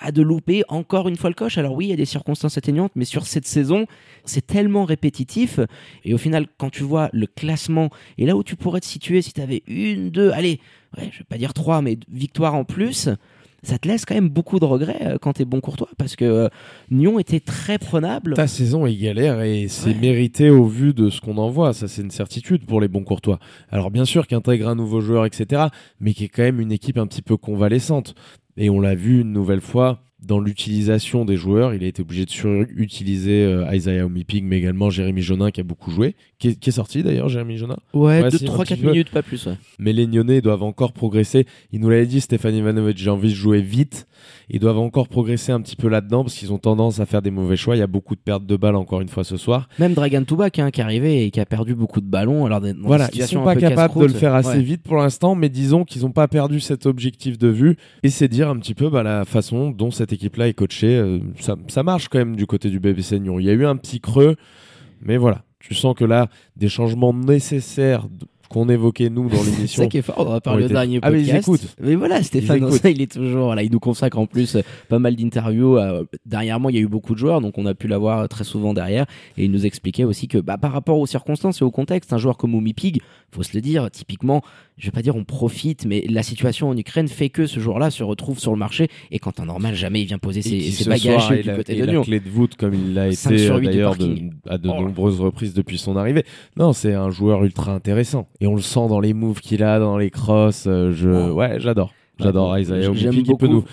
à 0.00 0.10
de 0.10 0.22
louper 0.22 0.64
encore 0.66 1.08
une 1.08 1.16
fois 1.16 1.30
le 1.30 1.34
coche. 1.34 1.56
Alors 1.56 1.74
oui, 1.74 1.86
il 1.86 1.90
y 1.90 1.94
a 1.94 1.96
des 1.96 2.04
circonstances 2.04 2.58
atténuantes, 2.58 2.92
mais 2.96 3.04
sur 3.04 3.28
cette 3.28 3.46
saison, 3.46 3.86
c'est 4.24 4.44
tellement 4.44 4.84
répétitif 4.84 5.60
et 6.04 6.14
au 6.14 6.18
final, 6.18 6.48
quand 6.58 6.70
tu 6.70 6.82
vois 6.82 7.10
le 7.12 7.26
classement 7.26 7.90
et 8.18 8.26
là 8.26 8.36
où 8.36 8.42
tu 8.42 8.56
pourrais 8.56 8.80
te 8.80 8.86
situer 8.86 9.22
si 9.22 9.32
tu 9.32 9.40
avais 9.40 9.62
une, 9.66 10.10
deux, 10.10 10.30
allez, 10.30 10.60
ouais, 10.98 11.08
je 11.12 11.18
vais 11.18 11.24
pas 11.28 11.38
dire 11.38 11.52
trois, 11.54 11.82
mais 11.82 11.98
victoires 12.10 12.54
en 12.54 12.64
plus, 12.64 13.08
ça 13.64 13.78
te 13.78 13.86
laisse 13.86 14.04
quand 14.04 14.16
même 14.16 14.28
beaucoup 14.28 14.58
de 14.58 14.64
regrets 14.64 14.98
euh, 15.02 15.18
quand 15.20 15.34
t'es 15.34 15.44
bon 15.44 15.60
courtois 15.60 15.88
parce 15.96 16.16
que 16.16 16.24
euh, 16.24 16.48
Nyon 16.90 17.20
était 17.20 17.38
très 17.38 17.78
prenable. 17.78 18.34
Ta 18.34 18.48
saison 18.48 18.86
est 18.86 18.96
galère 18.96 19.40
et 19.40 19.68
c'est 19.68 19.90
Ouais. 19.90 19.94
mérité 20.00 20.50
au 20.50 20.64
vu 20.64 20.92
de 20.92 21.10
ce 21.10 21.20
qu'on 21.20 21.38
en 21.38 21.48
voit. 21.48 21.72
Ça, 21.72 21.86
c'est 21.86 22.02
une 22.02 22.10
certitude 22.10 22.66
pour 22.66 22.80
les 22.80 22.88
bons 22.88 23.04
courtois. 23.04 23.38
Alors, 23.70 23.92
bien 23.92 24.04
sûr 24.04 24.26
qu'intègre 24.26 24.66
un 24.68 24.74
nouveau 24.74 25.00
joueur, 25.00 25.26
etc., 25.26 25.66
mais 26.00 26.12
qui 26.12 26.24
est 26.24 26.28
quand 26.28 26.42
même 26.42 26.60
une 26.60 26.72
équipe 26.72 26.98
un 26.98 27.06
petit 27.06 27.22
peu 27.22 27.36
convalescente. 27.36 28.16
Et 28.56 28.68
on 28.68 28.80
l'a 28.80 28.96
vu 28.96 29.20
une 29.20 29.32
nouvelle 29.32 29.60
fois 29.60 30.00
dans 30.24 30.38
l'utilisation 30.40 31.24
des 31.24 31.36
joueurs. 31.36 31.74
Il 31.74 31.82
a 31.84 31.86
été 31.86 32.02
obligé 32.02 32.24
de 32.24 32.30
surutiliser 32.30 33.44
euh, 33.44 33.74
Isaiah 33.74 34.06
Omipig, 34.06 34.44
mais 34.44 34.58
également 34.58 34.90
Jérémy 34.90 35.22
Jonin 35.22 35.50
qui 35.50 35.60
a 35.60 35.64
beaucoup 35.64 35.90
joué. 35.90 36.14
Qui 36.38 36.48
est, 36.48 36.54
qui 36.58 36.70
est 36.70 36.72
sorti 36.72 37.02
d'ailleurs, 37.02 37.28
Jérémy 37.28 37.56
Jonin 37.56 37.76
Ouais, 37.94 38.22
Ouais, 38.22 38.30
2, 38.30 38.38
si, 38.38 38.44
un 38.44 38.46
3, 38.48 38.64
petit 38.64 38.74
4 38.74 38.80
peu. 38.82 38.90
minutes, 38.90 39.10
pas 39.10 39.22
plus. 39.22 39.46
ouais. 39.46 39.54
mais 39.78 39.92
les 39.92 40.06
Lyonnais 40.06 40.40
doivent 40.40 40.62
encore 40.64 40.92
progresser. 40.92 41.46
Il 41.72 41.80
nous 41.80 41.88
l'avait 41.90 42.06
dit, 42.06 42.20
Stéphane 42.20 42.54
Ivanovic, 42.56 42.96
j'ai 42.98 43.10
envie 43.10 43.28
de 43.30 43.34
jouer 43.34 43.60
vite. 43.62 44.06
Ils 44.50 44.60
doivent 44.60 44.78
encore 44.78 45.08
progresser 45.08 45.50
un 45.52 45.60
petit 45.60 45.76
peu 45.76 45.88
là-dedans 45.88 46.22
parce 46.24 46.34
qu'ils 46.34 46.52
ont 46.52 46.58
tendance 46.58 47.00
à 47.00 47.06
faire 47.06 47.22
des 47.22 47.30
mauvais 47.30 47.56
choix. 47.56 47.74
Il 47.76 47.78
y 47.78 47.82
a 47.82 47.86
beaucoup 47.86 48.14
de 48.14 48.20
pertes 48.20 48.44
de 48.46 48.56
balles 48.56 48.76
encore 48.76 49.00
une 49.00 49.08
fois 49.08 49.24
ce 49.24 49.36
soir. 49.36 49.68
Même 49.78 49.94
Dragan 49.94 50.24
Toubak 50.24 50.58
hein, 50.58 50.70
qui 50.70 50.80
est 50.80 50.84
arrivé 50.84 51.24
et 51.24 51.30
qui 51.30 51.40
a 51.40 51.46
perdu 51.46 51.74
beaucoup 51.74 52.00
de 52.00 52.06
ballons. 52.06 52.44
Alors, 52.46 52.60
dans 52.60 52.72
Voilà, 52.82 53.04
ils 53.06 53.12
situations 53.12 53.40
sont 53.40 53.44
pas 53.44 53.56
capables 53.56 53.98
de 54.00 54.04
le 54.06 54.12
faire 54.12 54.34
assez 54.34 54.48
Ouais. 54.58 54.62
vite 54.62 54.82
pour 54.82 54.96
l'instant, 54.96 55.34
mais 55.34 55.48
disons 55.48 55.84
qu'ils 55.84 56.02
n'ont 56.02 56.10
pas 56.12 56.28
perdu 56.28 56.60
cet 56.60 56.86
objectif 56.86 57.38
de 57.38 57.48
vue. 57.48 57.76
Et 58.02 58.10
c'est 58.10 58.28
dire 58.28 58.48
un 58.48 58.58
petit 58.58 58.74
peu 58.74 58.90
bah, 58.90 59.02
la 59.02 59.24
façon 59.24 59.70
dont 59.70 59.90
cette 59.90 60.11
équipe-là 60.12 60.48
est 60.48 60.54
coachée. 60.54 60.96
Euh, 60.96 61.18
ça, 61.40 61.56
ça 61.68 61.82
marche 61.82 62.08
quand 62.08 62.18
même 62.18 62.36
du 62.36 62.46
côté 62.46 62.70
du 62.70 62.80
BBC 62.80 63.18
Nyon. 63.20 63.38
Il 63.38 63.46
y 63.46 63.50
a 63.50 63.54
eu 63.54 63.66
un 63.66 63.76
petit 63.76 64.00
creux, 64.00 64.36
mais 65.00 65.16
voilà. 65.16 65.44
Tu 65.58 65.74
sens 65.74 65.94
que 65.94 66.04
là, 66.04 66.28
des 66.56 66.68
changements 66.68 67.14
nécessaires 67.14 68.08
qu'on 68.52 68.68
évoquait 68.68 69.10
nous 69.10 69.28
dans 69.28 69.36
C'est 69.42 69.50
l'émission 69.50 69.82
ça 69.82 69.88
qui 69.88 69.98
est 69.98 70.02
fort, 70.02 70.16
on 70.18 70.24
va 70.24 70.40
parler 70.40 70.66
au 70.66 70.68
dernier 70.68 70.98
Ah, 71.02 71.10
mais 71.10 71.18
podcast. 71.18 71.36
ils 71.36 71.40
écoutent. 71.40 71.76
Mais 71.80 71.94
voilà, 71.94 72.22
Stéphane, 72.22 72.70
ça, 72.70 72.90
il 72.90 73.00
est 73.02 73.10
toujours, 73.10 73.46
voilà, 73.46 73.62
il 73.62 73.72
nous 73.72 73.80
consacre 73.80 74.18
en 74.18 74.26
plus 74.26 74.56
euh, 74.56 74.62
pas 74.88 74.98
mal 74.98 75.16
d'interviews. 75.16 75.78
euh, 75.78 76.04
derrière 76.26 76.60
moi, 76.60 76.70
il 76.70 76.76
y 76.76 76.78
a 76.78 76.82
eu 76.82 76.88
beaucoup 76.88 77.14
de 77.14 77.18
joueurs, 77.18 77.40
donc 77.40 77.58
on 77.58 77.66
a 77.66 77.74
pu 77.74 77.88
l'avoir 77.88 78.20
euh, 78.20 78.26
très 78.26 78.44
souvent 78.44 78.74
derrière. 78.74 79.06
Et 79.36 79.44
il 79.44 79.50
nous 79.50 79.66
expliquait 79.66 80.04
aussi 80.04 80.28
que, 80.28 80.38
bah, 80.38 80.58
par 80.58 80.72
rapport 80.72 80.98
aux 80.98 81.06
circonstances 81.06 81.60
et 81.60 81.64
au 81.64 81.70
contexte, 81.70 82.12
un 82.12 82.18
joueur 82.18 82.36
comme 82.36 82.54
Oumi 82.54 82.74
Pig, 82.74 83.00
faut 83.30 83.42
se 83.42 83.54
le 83.54 83.62
dire, 83.62 83.90
typiquement, 83.90 84.42
je 84.76 84.86
vais 84.86 84.90
pas 84.90 85.02
dire 85.02 85.16
on 85.16 85.24
profite, 85.24 85.86
mais 85.86 86.04
la 86.10 86.22
situation 86.22 86.68
en 86.68 86.76
Ukraine 86.76 87.08
fait 87.08 87.30
que 87.30 87.46
ce 87.46 87.60
joueur-là 87.60 87.90
se 87.90 88.02
retrouve 88.02 88.38
sur 88.38 88.52
le 88.52 88.58
marché 88.58 88.88
et 89.10 89.18
qu'en 89.18 89.32
temps 89.32 89.46
normal, 89.46 89.74
jamais 89.74 90.02
il 90.02 90.06
vient 90.06 90.18
poser 90.18 90.42
ses, 90.42 90.84
bagages 90.84 91.00
soir, 91.26 91.32
du 91.32 91.42
la, 91.42 91.56
côté 91.56 91.74
de 91.74 91.84
la 91.84 92.02
clé 92.02 92.20
de 92.20 92.28
voûte 92.28 92.56
comme 92.56 92.74
il 92.74 92.94
l'a 92.94 93.08
été 93.08 93.48
d'ailleurs 93.48 93.94
à 94.48 94.58
de 94.58 94.68
Oh 94.68 94.72
là. 94.74 94.80
nombreuses 94.80 95.20
reprises 95.20 95.54
depuis 95.54 95.78
son 95.78 95.96
arrivée. 95.96 96.24
Non, 96.56 96.72
c'est 96.72 96.94
un 96.94 97.10
joueur 97.10 97.44
ultra 97.44 97.72
intéressant 97.72 98.28
et 98.42 98.46
on 98.48 98.56
le 98.56 98.60
sent 98.60 98.88
dans 98.88 98.98
les 98.98 99.14
moves 99.14 99.40
qu'il 99.40 99.62
a, 99.62 99.78
dans 99.78 99.96
les 99.96 100.10
crosses. 100.10 100.64
euh, 100.66 100.92
je, 100.92 101.30
ouais, 101.30 101.60
j'adore, 101.60 101.94
j'adore 102.18 102.58
Isaiah 102.58 102.92
j'aime. 102.92 103.14
Il 103.14 103.22
peut 103.24 103.32
beaucoup. 103.32 103.46
nous, 103.46 103.64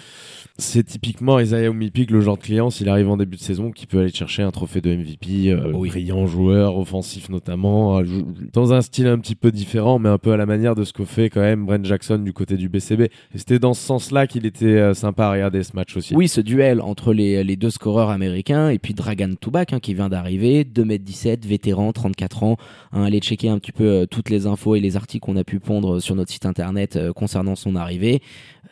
c'est 0.60 0.84
typiquement 0.84 1.40
Isaiah 1.40 1.70
Omipig, 1.70 2.12
le 2.12 2.22
genre 2.22 2.38
de 2.38 2.44
client, 2.44 2.70
s'il 2.70 2.88
arrive 2.90 3.10
en 3.10 3.18
début 3.18 3.38
de 3.38 3.42
saison, 3.42 3.72
qui 3.72 3.88
peut 3.88 4.00
aller 4.00 4.12
chercher 4.14 4.44
un 4.44 4.52
trophée 4.52 4.82
de 4.82 4.94
MVP, 4.96 5.50
euh, 5.52 5.72
Oui. 5.74 5.90
brillant 5.90 6.28
joueur, 6.28 6.78
offensif 6.78 7.30
notamment, 7.30 8.00
euh, 8.00 8.04
dans 8.54 8.74
un 8.74 8.82
style 8.82 9.08
un 9.08 9.18
petit 9.18 9.36
peu 9.36 9.52
différent, 9.52 9.98
mais 10.00 10.10
un 10.10 10.18
peu 10.18 10.32
à 10.32 10.38
la 10.38 10.46
manière 10.46 10.76
de 10.76 10.84
ce 10.84 10.94
que 10.94 11.06
fait 11.06 11.30
quand 11.30 11.42
même 11.42 11.66
Brent 11.66 11.84
Jackson 11.86 12.20
du 12.20 12.34
côté 12.34 12.58
du 12.58 12.70
BCB. 12.70 13.02
Et 13.02 13.38
c'était 13.38 13.60
dans 13.60 13.74
ce 13.74 13.82
sens-là 13.82 14.28
qu'il 14.28 14.46
était 14.46 14.66
euh, 14.66 14.94
sympa 14.94 15.26
à 15.26 15.32
regarder 15.32 15.64
ce 15.64 15.76
match 15.76 15.96
aussi. 15.98 16.16
Oui, 16.16 16.28
ce 16.28 16.42
duel 16.42 16.82
entre 16.82 17.14
les, 17.14 17.44
les 17.44 17.56
deux 17.56 17.70
scoreurs 17.72 18.10
américains 18.10 18.70
et 18.70 18.80
puis 18.80 18.94
Dragan 18.94 19.34
Toubak 19.40 19.74
hein, 19.74 19.80
qui 19.80 19.94
vient 19.94 20.10
d'arriver, 20.10 20.64
2m17, 20.66 21.48
vétéran, 21.48 21.92
34 21.94 22.44
ans. 22.44 22.58
Hein, 22.92 23.04
allez 23.04 23.20
checker 23.20 23.50
un 23.50 23.60
petit 23.60 23.72
peu 23.72 23.86
euh, 23.86 24.06
toutes 24.06 24.30
les 24.30 24.46
infos 24.46 24.76
et 24.76 24.80
les 24.80 24.96
articles 24.98 25.26
qu'on 25.26 25.38
a 25.38 25.44
pu 25.44 25.60
pondre 25.60 26.02
sur 26.02 26.16
notre 26.16 26.32
site 26.32 26.46
internet 26.46 26.96
euh, 26.98 27.14
concernant 27.14 27.56
son 27.56 27.76
arrivée. 27.76 28.22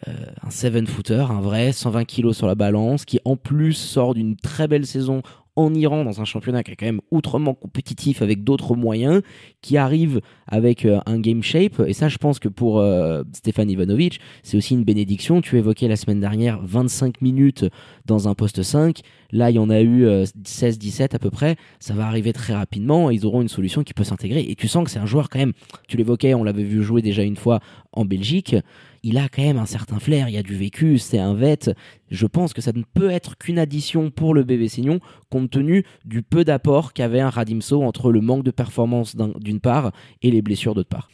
Un 0.05 0.49
7-footer, 0.49 1.31
un 1.31 1.41
vrai, 1.41 1.71
120 1.77 2.05
kilos 2.05 2.37
sur 2.37 2.47
la 2.47 2.55
balance, 2.55 3.05
qui 3.05 3.19
en 3.25 3.35
plus 3.35 3.73
sort 3.73 4.13
d'une 4.13 4.35
très 4.35 4.67
belle 4.67 4.85
saison 4.85 5.21
en 5.57 5.73
Iran 5.73 6.05
dans 6.05 6.21
un 6.21 6.25
championnat 6.25 6.63
qui 6.63 6.71
est 6.71 6.75
quand 6.75 6.85
même 6.85 7.01
outrement 7.09 7.55
compétitif 7.55 8.21
avec 8.21 8.43
d'autres 8.43 8.75
moyens, 8.75 9.21
qui 9.61 9.75
arrive 9.75 10.21
avec 10.47 10.85
euh, 10.85 10.99
un 11.07 11.19
game 11.19 11.41
shape. 11.41 11.81
Et 11.85 11.93
ça, 11.93 12.09
je 12.09 12.17
pense 12.17 12.37
que 12.39 12.47
pour 12.47 12.79
euh, 12.79 13.23
Stéphane 13.33 13.69
Ivanovic, 13.69 14.19
c'est 14.43 14.55
aussi 14.55 14.75
une 14.75 14.83
bénédiction. 14.83 15.41
Tu 15.41 15.57
évoquais 15.57 15.87
la 15.87 15.95
semaine 15.95 16.19
dernière 16.19 16.59
25 16.63 17.21
minutes 17.21 17.65
dans 18.05 18.27
un 18.27 18.35
poste 18.35 18.61
5. 18.61 19.01
Là, 19.31 19.49
il 19.51 19.55
y 19.55 19.59
en 19.59 19.69
a 19.69 19.81
eu 19.81 20.05
euh, 20.05 20.23
16-17 20.45 21.15
à 21.15 21.19
peu 21.19 21.29
près. 21.29 21.55
Ça 21.79 21.93
va 21.93 22.07
arriver 22.07 22.33
très 22.33 22.53
rapidement. 22.53 23.09
Ils 23.09 23.25
auront 23.25 23.41
une 23.41 23.47
solution 23.49 23.83
qui 23.83 23.93
peut 23.93 24.03
s'intégrer. 24.03 24.41
Et 24.49 24.55
tu 24.55 24.67
sens 24.67 24.83
que 24.85 24.89
c'est 24.89 24.99
un 24.99 25.05
joueur 25.05 25.29
quand 25.29 25.39
même, 25.39 25.53
tu 25.87 25.97
l'évoquais, 25.97 26.33
on 26.33 26.43
l'avait 26.43 26.63
vu 26.63 26.81
jouer 26.83 27.01
déjà 27.01 27.23
une 27.23 27.35
fois 27.35 27.59
en 27.91 28.05
Belgique. 28.05 28.55
Il 29.03 29.17
a 29.17 29.29
quand 29.29 29.43
même 29.43 29.57
un 29.57 29.65
certain 29.65 29.99
flair, 29.99 30.27
il 30.27 30.33
y 30.35 30.37
a 30.37 30.43
du 30.43 30.55
vécu, 30.55 30.97
c'est 30.97 31.19
un 31.19 31.33
vet. 31.33 31.69
Je 32.09 32.25
pense 32.25 32.51
que 32.53 32.61
ça 32.61 32.71
ne 32.73 32.81
peut 32.93 33.09
être 33.09 33.37
qu'une 33.37 33.59
addition 33.59 34.09
pour 34.11 34.33
le 34.33 34.43
bébé 34.43 34.67
Signon, 34.67 34.99
compte 35.29 35.49
tenu 35.51 35.85
du 36.03 36.23
peu 36.23 36.43
d'apport 36.43 36.93
qu'avait 36.93 37.19
un 37.21 37.29
Radimso 37.29 37.83
entre 37.83 38.11
le 38.11 38.21
manque 38.21 38.43
de 38.43 38.51
performance 38.51 39.15
d'un- 39.15 39.33
d'une 39.39 39.59
part 39.59 39.91
et 40.23 40.31
les 40.31 40.41
blessures 40.41 40.73
d'autre 40.73 40.89
part. 40.89 41.09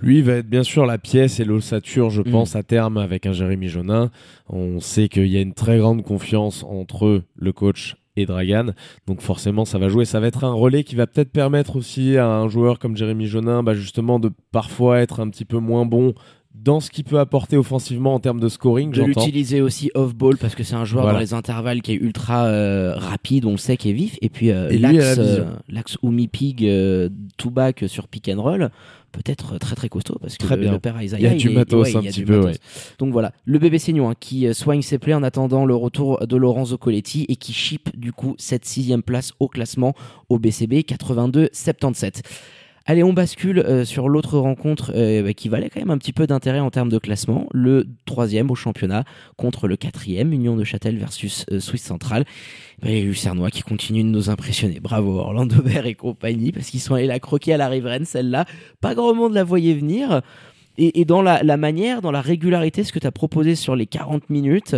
Lui 0.00 0.22
va 0.22 0.34
être 0.34 0.48
bien 0.48 0.62
sûr 0.62 0.86
la 0.86 0.98
pièce 0.98 1.40
et 1.40 1.44
l'ossature, 1.44 2.10
je 2.10 2.22
Mm. 2.22 2.30
pense, 2.30 2.56
à 2.56 2.62
terme 2.62 2.96
avec 2.98 3.26
un 3.26 3.32
Jérémy 3.32 3.68
Jonin. 3.68 4.10
On 4.48 4.80
sait 4.80 5.08
qu'il 5.08 5.26
y 5.28 5.36
a 5.36 5.40
une 5.40 5.54
très 5.54 5.78
grande 5.78 6.02
confiance 6.02 6.64
entre 6.64 7.22
le 7.36 7.52
coach 7.52 7.96
et 8.16 8.26
Dragan. 8.26 8.66
Donc 9.06 9.20
forcément, 9.22 9.64
ça 9.64 9.78
va 9.78 9.88
jouer. 9.88 10.04
Ça 10.04 10.20
va 10.20 10.26
être 10.28 10.44
un 10.44 10.52
relais 10.52 10.84
qui 10.84 10.94
va 10.94 11.06
peut-être 11.06 11.32
permettre 11.32 11.76
aussi 11.76 12.16
à 12.16 12.28
un 12.28 12.48
joueur 12.48 12.78
comme 12.78 12.96
Jérémy 12.96 13.26
Jonin, 13.26 13.62
bah, 13.62 13.74
justement, 13.74 14.20
de 14.20 14.30
parfois 14.52 15.00
être 15.00 15.20
un 15.20 15.28
petit 15.28 15.44
peu 15.44 15.58
moins 15.58 15.84
bon 15.86 16.14
dans 16.54 16.80
ce 16.80 16.90
qu'il 16.90 17.04
peut 17.04 17.18
apporter 17.18 17.56
offensivement 17.56 18.14
en 18.14 18.20
termes 18.20 18.40
de 18.40 18.48
scoring, 18.48 18.90
De 18.92 19.02
l'utiliser 19.02 19.60
aussi 19.60 19.90
off-ball 19.94 20.36
parce 20.38 20.54
que 20.54 20.62
c'est 20.62 20.76
un 20.76 20.84
joueur 20.84 21.02
Voilà. 21.04 21.18
dans 21.18 21.20
les 21.20 21.34
intervalles 21.34 21.82
qui 21.82 21.92
est 21.92 21.96
ultra 21.96 22.44
euh, 22.46 22.94
rapide, 22.96 23.44
on 23.44 23.50
le 23.50 23.56
sait, 23.58 23.76
qui 23.76 23.90
est 23.90 23.92
vif. 23.92 24.16
Et 24.22 24.28
puis 24.28 24.50
euh, 24.50 24.70
l'axe 24.78 25.16
la 25.16 25.22
euh, 25.22 25.44
l'axe 25.68 25.98
Oumi 26.02 26.28
Pig, 26.28 26.64
euh, 26.64 27.08
tout 27.36 27.50
back 27.50 27.84
sur 27.88 28.08
pick 28.08 28.28
and 28.28 28.40
roll 28.40 28.70
peut 29.12 29.22
être 29.26 29.58
très 29.58 29.76
très 29.76 29.88
costaud 29.88 30.16
parce 30.20 30.36
que 30.36 30.44
Très 30.44 30.56
bien. 30.56 30.72
le 30.72 30.80
père 30.80 31.00
Isaiah 31.00 31.18
Il 31.20 31.22
y 31.22 31.26
a 31.28 31.34
du 31.36 31.50
est- 31.50 31.54
matos 31.54 31.92
ouais, 31.92 31.96
un 31.96 32.02
petit 32.02 32.24
peu, 32.24 32.40
ouais. 32.44 32.54
Donc 32.98 33.12
voilà, 33.12 33.30
le 33.44 33.58
bébé 33.60 33.78
Seignon 33.78 34.10
hein, 34.10 34.14
qui 34.18 34.52
soigne 34.54 34.82
ses 34.82 34.98
plaies 34.98 35.14
en 35.14 35.22
attendant 35.22 35.64
le 35.66 35.74
retour 35.76 36.26
de 36.26 36.36
Lorenzo 36.36 36.78
Coletti 36.78 37.24
et 37.28 37.36
qui 37.36 37.52
chip 37.52 37.96
du 37.96 38.12
coup 38.12 38.34
cette 38.38 38.64
sixième 38.64 39.02
place 39.04 39.32
au 39.38 39.46
classement 39.48 39.94
au 40.28 40.38
BCB 40.40 40.82
82-77. 40.82 42.22
Allez, 42.86 43.02
on 43.02 43.14
bascule 43.14 43.60
euh, 43.60 43.86
sur 43.86 44.10
l'autre 44.10 44.38
rencontre 44.38 44.92
euh, 44.94 45.22
bah, 45.22 45.32
qui 45.32 45.48
valait 45.48 45.70
quand 45.70 45.80
même 45.80 45.90
un 45.90 45.96
petit 45.96 46.12
peu 46.12 46.26
d'intérêt 46.26 46.60
en 46.60 46.70
termes 46.70 46.90
de 46.90 46.98
classement, 46.98 47.46
le 47.54 47.86
troisième 48.04 48.50
au 48.50 48.54
championnat 48.54 49.04
contre 49.38 49.68
le 49.68 49.76
quatrième, 49.76 50.34
Union 50.34 50.54
de 50.54 50.64
Châtel 50.64 50.98
versus 50.98 51.46
euh, 51.50 51.60
Suisse 51.60 51.82
Centrale. 51.82 52.26
Bah, 52.82 52.88
les 52.88 53.00
Lucernois 53.00 53.50
qui 53.50 53.62
continuent 53.62 54.04
de 54.04 54.10
nous 54.10 54.28
impressionner. 54.28 54.80
Bravo 54.80 55.18
Orlando 55.18 55.62
Vert 55.62 55.86
et 55.86 55.94
compagnie 55.94 56.52
parce 56.52 56.68
qu'ils 56.68 56.80
sont 56.80 56.94
allés 56.94 57.06
la 57.06 57.20
croquer 57.20 57.54
à 57.54 57.56
la 57.56 57.68
riveraine, 57.68 58.04
celle-là. 58.04 58.44
Pas 58.82 58.94
grand 58.94 59.14
monde 59.14 59.32
la 59.32 59.44
voyait 59.44 59.74
venir. 59.74 60.20
Et, 60.76 61.00
et 61.00 61.06
dans 61.06 61.22
la, 61.22 61.42
la 61.42 61.56
manière, 61.56 62.02
dans 62.02 62.10
la 62.10 62.20
régularité, 62.20 62.84
ce 62.84 62.92
que 62.92 62.98
tu 62.98 63.06
as 63.06 63.12
proposé 63.12 63.54
sur 63.54 63.76
les 63.76 63.86
40 63.86 64.28
minutes, 64.28 64.76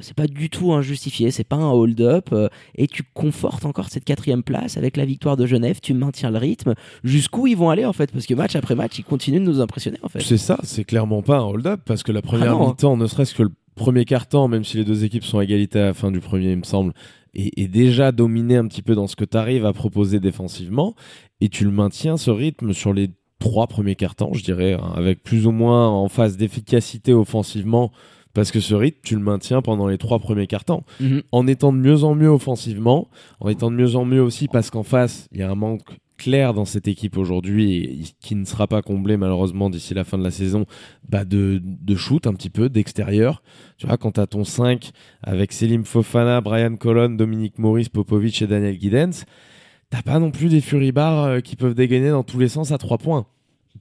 c'est 0.00 0.14
pas 0.14 0.26
du 0.26 0.50
tout 0.50 0.72
injustifié, 0.72 1.30
c'est 1.30 1.44
pas 1.44 1.56
un 1.56 1.70
hold-up, 1.70 2.28
euh, 2.32 2.48
et 2.74 2.86
tu 2.86 3.02
confortes 3.14 3.64
encore 3.64 3.88
cette 3.88 4.04
quatrième 4.04 4.42
place 4.42 4.76
avec 4.76 4.96
la 4.96 5.04
victoire 5.04 5.36
de 5.36 5.46
Genève, 5.46 5.80
tu 5.82 5.94
maintiens 5.94 6.30
le 6.30 6.38
rythme, 6.38 6.74
jusqu'où 7.02 7.46
ils 7.46 7.56
vont 7.56 7.70
aller 7.70 7.84
en 7.84 7.92
fait, 7.92 8.12
parce 8.12 8.26
que 8.26 8.34
match 8.34 8.54
après 8.56 8.74
match, 8.74 8.98
ils 8.98 9.04
continuent 9.04 9.40
de 9.40 9.44
nous 9.44 9.60
impressionner 9.60 9.98
en 10.02 10.08
fait. 10.08 10.20
C'est 10.20 10.38
ça, 10.38 10.58
c'est 10.62 10.84
clairement 10.84 11.22
pas 11.22 11.38
un 11.38 11.44
hold-up, 11.44 11.80
parce 11.84 12.02
que 12.02 12.12
la 12.12 12.22
première 12.22 12.52
Ah 12.52 12.58
non. 12.58 12.68
mi-temps, 12.68 12.96
ne 12.96 13.06
serait-ce 13.06 13.34
que 13.34 13.42
le 13.42 13.52
premier 13.74 14.04
quart-temps, 14.04 14.48
même 14.48 14.64
si 14.64 14.76
les 14.76 14.84
deux 14.84 15.04
équipes 15.04 15.24
sont 15.24 15.38
à 15.38 15.44
égalité 15.44 15.80
à 15.80 15.86
la 15.86 15.94
fin 15.94 16.10
du 16.10 16.20
premier, 16.20 16.52
il 16.52 16.58
me 16.58 16.64
semble, 16.64 16.92
est, 17.34 17.68
déjà 17.68 18.12
dominé 18.12 18.56
un 18.56 18.66
petit 18.66 18.82
peu 18.82 18.94
dans 18.94 19.06
ce 19.06 19.16
que 19.16 19.24
tu 19.24 19.36
arrives 19.36 19.66
à 19.66 19.72
proposer 19.72 20.20
défensivement, 20.20 20.94
et 21.40 21.48
tu 21.48 21.64
le 21.64 21.70
maintiens 21.70 22.16
ce 22.16 22.30
rythme 22.30 22.72
sur 22.72 22.92
les 22.92 23.10
trois 23.38 23.66
premiers 23.66 23.96
quarts-temps, 23.96 24.34
je 24.34 24.44
dirais, 24.44 24.74
hein, 24.74 24.92
avec 24.94 25.22
plus 25.22 25.46
ou 25.46 25.50
moins 25.50 25.88
en 25.88 26.08
phase 26.08 26.36
d'efficacité 26.36 27.12
offensivement, 27.12 27.90
parce 28.34 28.50
que 28.50 28.60
ce 28.60 28.74
rythme, 28.74 28.98
tu 29.02 29.14
le 29.16 29.20
maintiens 29.22 29.62
pendant 29.62 29.88
les 29.88 29.98
trois 29.98 30.18
premiers 30.18 30.46
quarts-temps 30.46 30.84
Mhm. 31.00 31.22
en 31.32 31.46
étant 31.46 31.72
de 31.72 31.78
mieux 31.78 32.04
en 32.04 32.14
mieux 32.14 32.28
offensivement, 32.28 33.08
en 33.40 33.48
étant 33.48 33.70
de 33.70 33.76
mieux 33.76 33.96
en 33.96 34.04
mieux 34.04 34.22
aussi 34.22 34.48
parce 34.48 34.70
qu'en 34.70 34.82
face, 34.82 35.28
il 35.32 35.38
y 35.40 35.42
a 35.42 35.50
un 35.50 35.54
manque 35.54 35.82
clair 36.16 36.52
dans 36.52 36.66
cette 36.66 36.86
équipe 36.86 37.16
aujourd'hui 37.16 37.76
et 37.76 38.00
qui 38.20 38.34
ne 38.34 38.44
sera 38.44 38.66
pas 38.66 38.82
comblé 38.82 39.16
malheureusement 39.16 39.70
d'ici 39.70 39.94
la 39.94 40.04
fin 40.04 40.18
de 40.18 40.22
la 40.22 40.30
saison 40.30 40.66
bah 41.08 41.24
de, 41.24 41.62
de 41.64 41.94
shoot 41.96 42.26
un 42.26 42.34
petit 42.34 42.50
peu 42.50 42.68
d'extérieur. 42.68 43.42
Tu 43.78 43.86
vois 43.86 43.96
quand 43.96 44.12
t'as 44.12 44.26
ton 44.26 44.44
5 44.44 44.90
avec 45.22 45.50
Selim 45.52 45.84
Fofana, 45.84 46.42
Brian 46.42 46.76
Colon, 46.76 47.08
Dominique 47.10 47.58
Maurice, 47.58 47.88
Popovic 47.88 48.42
et 48.42 48.46
Daniel 48.46 48.78
Giddens 48.78 49.24
t'as 49.88 50.02
pas 50.02 50.18
non 50.20 50.30
plus 50.30 50.48
des 50.50 50.60
Furibars 50.60 51.24
euh, 51.24 51.40
qui 51.40 51.56
peuvent 51.56 51.74
dégainer 51.74 52.10
dans 52.10 52.22
tous 52.22 52.38
les 52.38 52.48
sens 52.48 52.70
à 52.70 52.78
3 52.78 52.98
points 52.98 53.26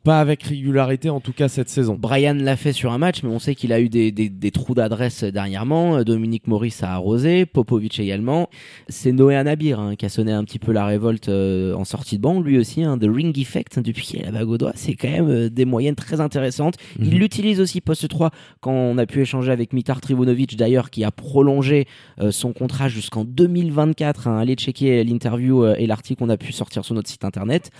pas 0.03 0.19
avec 0.19 0.43
régularité 0.43 1.09
en 1.09 1.19
tout 1.19 1.33
cas 1.33 1.47
cette 1.47 1.69
saison 1.69 1.95
Brian 1.99 2.33
l'a 2.35 2.55
fait 2.55 2.71
sur 2.73 2.91
un 2.91 2.97
match, 2.97 3.23
mais 3.23 3.29
on 3.29 3.39
sait 3.39 3.55
qu'il 3.55 3.73
a 3.73 3.79
eu 3.79 3.89
des, 3.89 4.11
des- 4.11 4.29
des 4.29 4.51
trous 4.51 4.73
d'adresse 4.73 5.23
dernièrement. 5.23 6.03
Dominique 6.03 6.47
Maurice 6.47 6.83
a 6.83 6.93
arrosé, 6.93 7.45
Popovic 7.45 7.99
également. 7.99 8.49
C'est 8.87 9.11
Noé 9.11 9.35
Anabir 9.35 9.79
hein, 9.79 9.95
qui 9.95 10.05
a 10.05 10.09
sonné 10.09 10.31
un 10.31 10.43
petit 10.43 10.59
peu 10.59 10.71
la 10.71 10.85
révolte 10.85 11.29
euh, 11.29 11.73
en 11.73 11.85
sortie 11.85 12.17
de 12.17 12.21
banc, 12.21 12.39
lui 12.41 12.57
aussi. 12.57 12.83
Hein, 12.83 12.97
The 12.97 13.07
Ring 13.09 13.37
Effect, 13.37 13.77
hein, 13.77 13.81
depuis 13.81 14.05
qu'il 14.05 14.21
a 14.21 14.25
la 14.25 14.31
bague 14.31 14.49
au 14.49 14.57
doigt, 14.57 14.71
c'est 14.75 14.93
quand 14.95 15.09
même 15.09 15.29
euh, 15.29 15.49
des 15.49 15.65
moyennes 15.65 15.95
très 15.95 16.21
intéressantes. 16.21 16.75
Il 16.99 17.09
Mhm. 17.11 17.17
l'utilise 17.19 17.59
aussi 17.61 17.81
poste 17.81 18.07
3 18.07 18.31
quand 18.61 18.71
on 18.71 18.97
a 18.97 19.05
pu 19.05 19.21
échanger 19.21 19.51
avec 19.51 19.73
Mitar 19.73 20.01
Trivunovic 20.01 20.55
d'ailleurs, 20.57 20.89
qui 20.89 21.03
a 21.03 21.11
prolongé 21.11 21.85
euh, 22.19 22.31
son 22.31 22.53
contrat 22.53 22.87
jusqu'en 22.89 23.25
2024. 23.25 24.27
hein. 24.27 24.37
Allez 24.39 24.55
checker 24.55 25.03
l'interview 25.03 25.65
et 25.65 25.87
l'article 25.87 26.19
qu'on 26.23 26.29
a 26.29 26.37
pu 26.37 26.51
sortir 26.53 26.85
sur 26.85 26.95
notre 26.95 27.09
site 27.09 27.25
internet. 27.25 27.71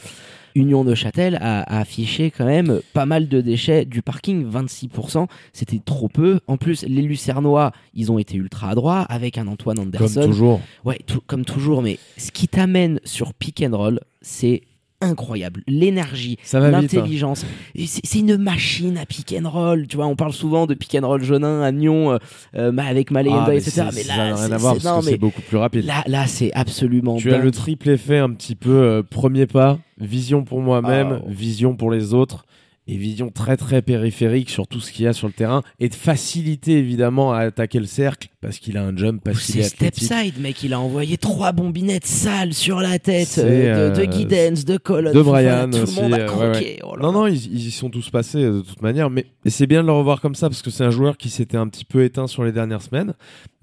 Union 0.55 0.83
de 0.83 0.95
Châtel 0.95 1.37
a, 1.41 1.61
a 1.61 1.79
affiché 1.79 2.31
quand 2.31 2.45
même 2.45 2.81
pas 2.93 3.05
mal 3.05 3.27
de 3.27 3.41
déchets 3.41 3.85
du 3.85 4.01
parking, 4.01 4.45
26%, 4.49 5.27
c'était 5.53 5.79
trop 5.83 6.07
peu. 6.09 6.39
En 6.47 6.57
plus, 6.57 6.83
les 6.83 7.01
Lucernois, 7.01 7.71
ils 7.93 8.11
ont 8.11 8.19
été 8.19 8.35
ultra 8.37 8.69
adroits 8.69 9.01
avec 9.01 9.37
un 9.37 9.47
Antoine 9.47 9.77
comme 9.77 9.87
Anderson. 9.87 10.25
toujours 10.25 10.61
Ouais, 10.85 10.99
tout- 11.05 11.21
comme 11.25 11.45
toujours, 11.45 11.81
mais 11.81 11.97
ce 12.17 12.31
qui 12.31 12.47
t'amène 12.47 12.99
sur 13.03 13.33
pick 13.33 13.63
and 13.67 13.75
roll, 13.77 13.99
c'est 14.21 14.61
incroyable. 15.01 15.61
L'énergie, 15.67 16.37
hein. 16.53 16.69
l'intelligence. 16.71 17.45
C'est 17.75 18.19
une 18.19 18.37
machine 18.37 18.97
à 18.97 19.05
pick 19.05 19.33
and 19.39 19.49
roll. 19.49 19.87
Tu 19.87 19.95
vois, 19.95 20.07
on 20.07 20.15
parle 20.15 20.33
souvent 20.33 20.65
de 20.67 20.73
pick 20.73 20.95
and 21.01 21.07
roll 21.07 21.23
Jonin, 21.23 21.61
Agnon, 21.61 22.11
euh, 22.11 22.17
euh, 22.55 22.77
avec 22.77 23.11
Maléenda, 23.11 23.45
Ah, 23.47 23.53
etc. 23.55 23.83
Mais 23.95 24.03
là, 24.03 24.35
c'est- 24.35 24.53
à 24.85 25.01
mais 25.03 25.17
beaucoup 25.17 25.41
plus 25.41 25.57
rapide 25.57 25.85
là, 25.85 26.03
là, 26.07 26.27
c'est 26.27 26.51
absolument 26.53 27.17
Tu 27.17 27.33
as 27.33 27.37
le 27.37 27.51
triple 27.51 27.89
effet 27.89 28.17
un 28.17 28.31
petit 28.31 28.55
peu 28.55 28.71
euh, 28.71 29.03
premier 29.03 29.45
pas, 29.45 29.79
vision 29.99 30.43
pour 30.43 30.61
moi-même, 30.61 31.19
Ah. 31.21 31.25
vision 31.29 31.75
pour 31.75 31.91
les 31.91 32.13
autres 32.13 32.45
et 32.89 32.97
vision 32.97 33.29
très 33.29 33.55
très 33.55 33.83
périphérique 33.83 34.49
sur 34.49 34.67
tout 34.67 34.79
ce 34.79 34.91
qu'il 34.91 35.05
y 35.05 35.07
a 35.07 35.13
sur 35.13 35.27
le 35.27 35.33
terrain 35.33 35.61
et 35.79 35.89
de 35.89 35.93
facilité 35.93 36.77
évidemment 36.79 37.31
à 37.31 37.41
attaquer 37.41 37.79
le 37.79 37.85
cercle 37.85 38.29
parce 38.41 38.57
qu'il 38.57 38.77
a 38.77 38.83
un 38.83 38.97
jump, 38.97 39.21
parce 39.23 39.45
qu'il 39.45 39.55
C'est 39.55 39.59
est 39.59 39.65
athlétique. 39.65 40.05
Stepside, 40.05 40.39
mec. 40.41 40.63
Il 40.63 40.73
a 40.73 40.79
envoyé 40.79 41.17
trois 41.17 41.51
bombinettes 41.51 42.07
sales 42.07 42.53
sur 42.53 42.79
la 42.79 42.97
tête 42.97 43.35
euh, 43.37 43.91
de, 43.91 43.95
de 43.95 44.07
euh, 44.07 44.11
Giddens, 44.11 44.63
de 44.65 44.77
Colon, 44.77 45.13
de 45.13 45.21
Brian 45.21 45.69
Tout 45.69 45.77
aussi, 45.79 45.95
le 45.97 46.01
monde 46.01 46.13
a 46.13 46.17
euh, 46.17 46.21
ouais, 46.21 46.25
croqué. 46.25 46.79
Oh 46.83 46.95
là 46.95 47.03
Non, 47.03 47.11
non, 47.11 47.27
ils, 47.27 47.45
ils 47.53 47.67
y 47.67 47.71
sont 47.71 47.89
tous 47.89 48.09
passés 48.09 48.41
de 48.41 48.61
toute 48.61 48.81
manière, 48.81 49.09
mais 49.09 49.25
c'est 49.45 49.67
bien 49.67 49.81
de 49.81 49.87
le 49.87 49.93
revoir 49.93 50.19
comme 50.19 50.35
ça 50.35 50.49
parce 50.49 50.61
que 50.61 50.71
c'est 50.71 50.83
un 50.83 50.89
joueur 50.89 51.17
qui 51.17 51.29
s'était 51.29 51.57
un 51.57 51.67
petit 51.67 51.85
peu 51.85 52.03
éteint 52.03 52.27
sur 52.27 52.43
les 52.43 52.51
dernières 52.51 52.81
semaines. 52.81 53.13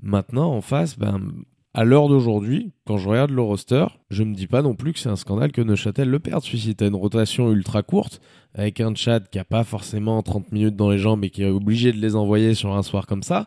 Maintenant, 0.02 0.52
en 0.52 0.60
face, 0.60 0.96
ben, 0.96 1.20
à 1.76 1.84
l'heure 1.84 2.08
d'aujourd'hui, 2.08 2.72
quand 2.86 2.96
je 2.96 3.06
regarde 3.06 3.30
le 3.30 3.42
roster, 3.42 3.84
je 4.08 4.22
me 4.22 4.34
dis 4.34 4.46
pas 4.46 4.62
non 4.62 4.74
plus 4.74 4.94
que 4.94 4.98
c'est 4.98 5.10
un 5.10 5.16
scandale 5.16 5.52
que 5.52 5.60
Neuchâtel 5.60 6.08
le 6.08 6.18
perde. 6.18 6.42
Celui-ci, 6.42 6.74
t'as 6.74 6.88
une 6.88 6.94
rotation 6.94 7.52
ultra 7.52 7.82
courte 7.82 8.22
avec 8.54 8.80
un 8.80 8.94
Chad 8.94 9.28
qui 9.28 9.38
a 9.38 9.44
pas 9.44 9.62
forcément 9.62 10.22
30 10.22 10.52
minutes 10.52 10.74
dans 10.74 10.88
les 10.88 10.96
jambes 10.96 11.22
et 11.22 11.28
qui 11.28 11.42
est 11.42 11.50
obligé 11.50 11.92
de 11.92 11.98
les 11.98 12.16
envoyer 12.16 12.54
sur 12.54 12.74
un 12.74 12.82
soir 12.82 13.06
comme 13.06 13.22
ça. 13.22 13.44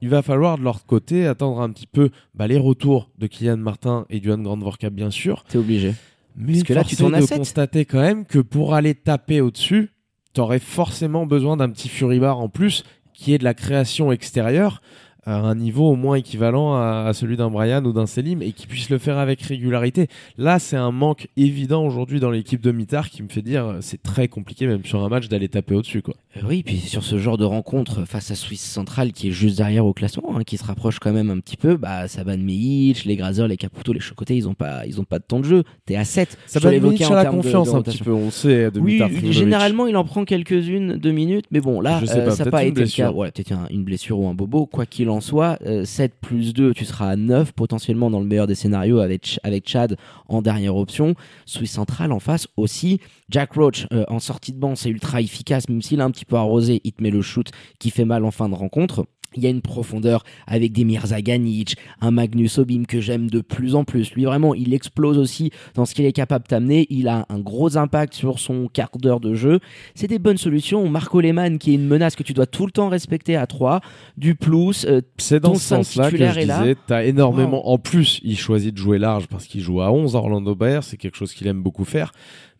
Il 0.00 0.08
va 0.08 0.22
falloir 0.22 0.58
de 0.58 0.64
leur 0.64 0.84
côté 0.86 1.24
attendre 1.28 1.60
un 1.60 1.70
petit 1.70 1.86
peu 1.86 2.10
bah, 2.34 2.48
les 2.48 2.58
retours 2.58 3.10
de 3.18 3.28
Kylian 3.28 3.58
Martin 3.58 4.06
et 4.10 4.18
Duan 4.18 4.42
Grandvorka, 4.42 4.90
bien 4.90 5.12
sûr. 5.12 5.44
T'es 5.48 5.58
obligé. 5.58 5.94
Mais 6.34 6.54
Parce 6.54 6.64
que 6.64 6.72
là, 6.72 6.82
tu 6.82 6.96
tournes 6.96 7.14
à 7.14 7.20
de 7.20 7.26
constater 7.26 7.84
quand 7.84 8.00
même 8.00 8.26
que 8.26 8.40
pour 8.40 8.74
aller 8.74 8.96
taper 8.96 9.40
au-dessus, 9.40 9.92
t'aurais 10.32 10.58
forcément 10.58 11.26
besoin 11.26 11.56
d'un 11.56 11.70
petit 11.70 11.88
Furibar 11.88 12.40
en 12.40 12.48
plus 12.48 12.82
qui 13.14 13.32
est 13.32 13.38
de 13.38 13.44
la 13.44 13.54
création 13.54 14.10
extérieure 14.10 14.82
à 15.24 15.36
un 15.36 15.54
niveau 15.54 15.88
au 15.90 15.94
moins 15.96 16.16
équivalent 16.16 16.74
à, 16.74 17.04
à 17.08 17.12
celui 17.12 17.36
d'un 17.36 17.48
Brian 17.50 17.84
ou 17.84 17.92
d'un 17.92 18.06
Selim 18.06 18.42
et 18.42 18.52
qui 18.52 18.66
puisse 18.66 18.90
le 18.90 18.98
faire 18.98 19.18
avec 19.18 19.40
régularité. 19.42 20.08
Là, 20.36 20.58
c'est 20.58 20.76
un 20.76 20.90
manque 20.90 21.28
évident 21.36 21.84
aujourd'hui 21.84 22.18
dans 22.18 22.30
l'équipe 22.30 22.60
de 22.60 22.72
Mitar 22.72 23.08
qui 23.08 23.22
me 23.22 23.28
fait 23.28 23.42
dire 23.42 23.64
euh, 23.66 23.78
c'est 23.80 24.02
très 24.02 24.26
compliqué 24.28 24.66
même 24.66 24.84
sur 24.84 25.02
un 25.04 25.08
match 25.08 25.28
d'aller 25.28 25.48
taper 25.48 25.74
au-dessus 25.74 26.02
quoi. 26.02 26.14
Euh, 26.36 26.40
Oui, 26.48 26.62
puis 26.64 26.78
sur 26.78 27.04
ce 27.04 27.18
genre 27.18 27.38
de 27.38 27.44
rencontre 27.44 28.04
face 28.04 28.30
à 28.30 28.34
Suisse 28.34 28.62
Centrale 28.64 29.12
qui 29.12 29.28
est 29.28 29.32
juste 29.32 29.56
derrière 29.58 29.86
au 29.86 29.92
classement, 29.92 30.36
hein, 30.36 30.42
qui 30.44 30.56
se 30.56 30.64
rapproche 30.64 30.98
quand 30.98 31.12
même 31.12 31.30
un 31.30 31.38
petit 31.38 31.56
peu, 31.56 31.76
bah 31.76 32.08
Saban 32.08 32.38
Mehic, 32.38 33.04
les 33.04 33.16
Grazer, 33.16 33.46
les 33.46 33.56
Caputo, 33.56 33.92
les 33.92 34.00
Chocotés, 34.00 34.34
ils 34.36 34.48
ont 34.48 34.54
pas, 34.54 34.86
ils 34.86 35.00
ont 35.00 35.04
pas 35.04 35.18
de 35.20 35.24
temps 35.24 35.38
de 35.40 35.44
jeu. 35.44 35.62
T'es 35.86 35.94
à 35.96 36.04
7. 36.04 36.36
Ça 36.46 36.58
Je 36.58 36.64
va 36.64 36.70
te 36.70 36.74
l'évoquais 36.74 36.98
l'évoquer 36.98 37.12
en 37.12 37.12
à 37.12 37.16
la 37.16 37.22
termes 37.22 37.36
de- 37.38 37.42
confiance 37.42 37.72
de 37.72 37.76
un 37.76 37.82
petit 37.82 37.98
peu, 38.02 38.12
on 38.12 38.30
sait 38.32 38.70
de 38.70 38.80
Oui, 38.80 39.00
généralement 39.30 39.86
il 39.86 39.96
en 39.96 40.04
prend 40.04 40.24
quelques-unes, 40.24 40.96
deux 40.96 41.12
minutes, 41.12 41.46
mais 41.52 41.60
bon 41.60 41.80
là, 41.80 41.98
euh, 42.02 42.24
pas, 42.24 42.30
ça 42.32 42.44
n'a 42.44 42.50
pas 42.50 42.64
été 42.64 42.80
le 42.82 42.88
cas. 42.88 43.12
Ouais, 43.12 43.30
peut-être 43.30 43.52
un- 43.52 43.66
une 43.70 43.84
blessure 43.84 44.18
ou 44.18 44.26
un 44.28 44.34
bobo. 44.34 44.66
Quoi 44.66 44.84
qu'il 44.86 45.10
en 45.10 45.11
soit, 45.20 45.58
euh, 45.66 45.84
7 45.84 46.14
plus 46.20 46.54
2, 46.54 46.72
tu 46.74 46.84
seras 46.84 47.08
à 47.10 47.16
9, 47.16 47.52
potentiellement 47.52 48.10
dans 48.10 48.20
le 48.20 48.26
meilleur 48.26 48.46
des 48.46 48.54
scénarios 48.54 49.00
avec, 49.00 49.26
Ch- 49.26 49.40
avec 49.42 49.68
Chad 49.68 49.96
en 50.28 50.42
dernière 50.42 50.76
option. 50.76 51.14
Suisse 51.46 51.72
Centrale 51.72 52.12
en 52.12 52.20
face 52.20 52.46
aussi. 52.56 53.00
Jack 53.28 53.52
Roach 53.54 53.86
euh, 53.92 54.04
en 54.08 54.18
sortie 54.18 54.52
de 54.52 54.58
banc, 54.58 54.74
c'est 54.76 54.90
ultra 54.90 55.20
efficace, 55.20 55.68
même 55.68 55.82
s'il 55.82 56.00
a 56.00 56.04
un 56.04 56.10
petit 56.10 56.24
peu 56.24 56.36
arrosé, 56.36 56.80
il 56.84 56.92
te 56.92 57.02
met 57.02 57.10
le 57.10 57.22
shoot 57.22 57.50
qui 57.78 57.90
fait 57.90 58.04
mal 58.04 58.24
en 58.24 58.30
fin 58.30 58.48
de 58.48 58.54
rencontre. 58.54 59.06
Il 59.36 59.42
y 59.42 59.46
a 59.46 59.50
une 59.50 59.62
profondeur 59.62 60.24
avec 60.46 60.72
des 60.72 60.84
Mirza 60.84 61.20
Ganic, 61.22 61.76
un 62.00 62.10
Magnus 62.10 62.58
Obim 62.58 62.84
que 62.86 63.00
j'aime 63.00 63.30
de 63.30 63.40
plus 63.40 63.74
en 63.74 63.84
plus. 63.84 64.12
Lui, 64.12 64.24
vraiment, 64.24 64.54
il 64.54 64.74
explose 64.74 65.18
aussi 65.18 65.50
dans 65.74 65.84
ce 65.84 65.94
qu'il 65.94 66.04
est 66.04 66.12
capable 66.12 66.46
d'amener. 66.48 66.86
Il 66.90 67.08
a 67.08 67.26
un 67.28 67.38
gros 67.38 67.76
impact 67.76 68.14
sur 68.14 68.38
son 68.38 68.68
quart 68.68 68.90
d'heure 68.98 69.20
de 69.20 69.34
jeu. 69.34 69.60
C'est 69.94 70.08
des 70.08 70.18
bonnes 70.18 70.38
solutions. 70.38 70.88
Marco 70.88 71.20
Lehmann, 71.20 71.58
qui 71.58 71.72
est 71.72 71.74
une 71.74 71.86
menace 71.86 72.16
que 72.16 72.22
tu 72.22 72.32
dois 72.32 72.46
tout 72.46 72.66
le 72.66 72.72
temps 72.72 72.88
respecter 72.88 73.36
à 73.36 73.46
3. 73.46 73.80
Du 74.16 74.34
plus, 74.34 74.84
euh, 74.84 75.00
C'est 75.18 75.40
dans 75.40 75.54
ce 75.54 75.60
sens-là 75.60 76.10
que 76.10 76.16
je 76.16 76.40
disais, 76.40 76.76
t'as 76.86 77.04
énormément. 77.04 77.68
En 77.68 77.78
plus, 77.78 78.20
il 78.22 78.38
choisit 78.38 78.74
de 78.74 78.78
jouer 78.78 78.98
large 78.98 79.26
parce 79.28 79.46
qu'il 79.46 79.60
joue 79.60 79.80
à 79.80 79.92
11 79.92 80.16
à 80.16 80.18
Orlando 80.18 80.54
Bayer, 80.54 80.80
c'est 80.82 80.96
quelque 80.96 81.16
chose 81.16 81.32
qu'il 81.32 81.46
aime 81.46 81.62
beaucoup 81.62 81.84
faire. 81.84 82.12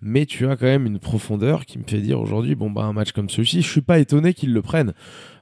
Mais 0.03 0.27
tu 0.27 0.49
as 0.49 0.57
quand 0.57 0.67
même 0.67 0.87
une 0.87 0.99
profondeur 0.99 1.65
qui 1.65 1.79
me 1.79 1.85
fait 1.87 2.01
dire 2.01 2.21
aujourd'hui, 2.21 2.57
bon 2.57 2.71
bah 2.71 2.83
un 2.83 2.93
match 2.93 3.13
comme 3.13 3.31
celui-ci, 3.31 3.63
je 3.63 3.71
suis 3.71 3.81
pas 3.83 4.01
étonné 4.01 4.35
qu'ils 4.35 4.53
le 4.53 4.61
prennent. 4.61 4.95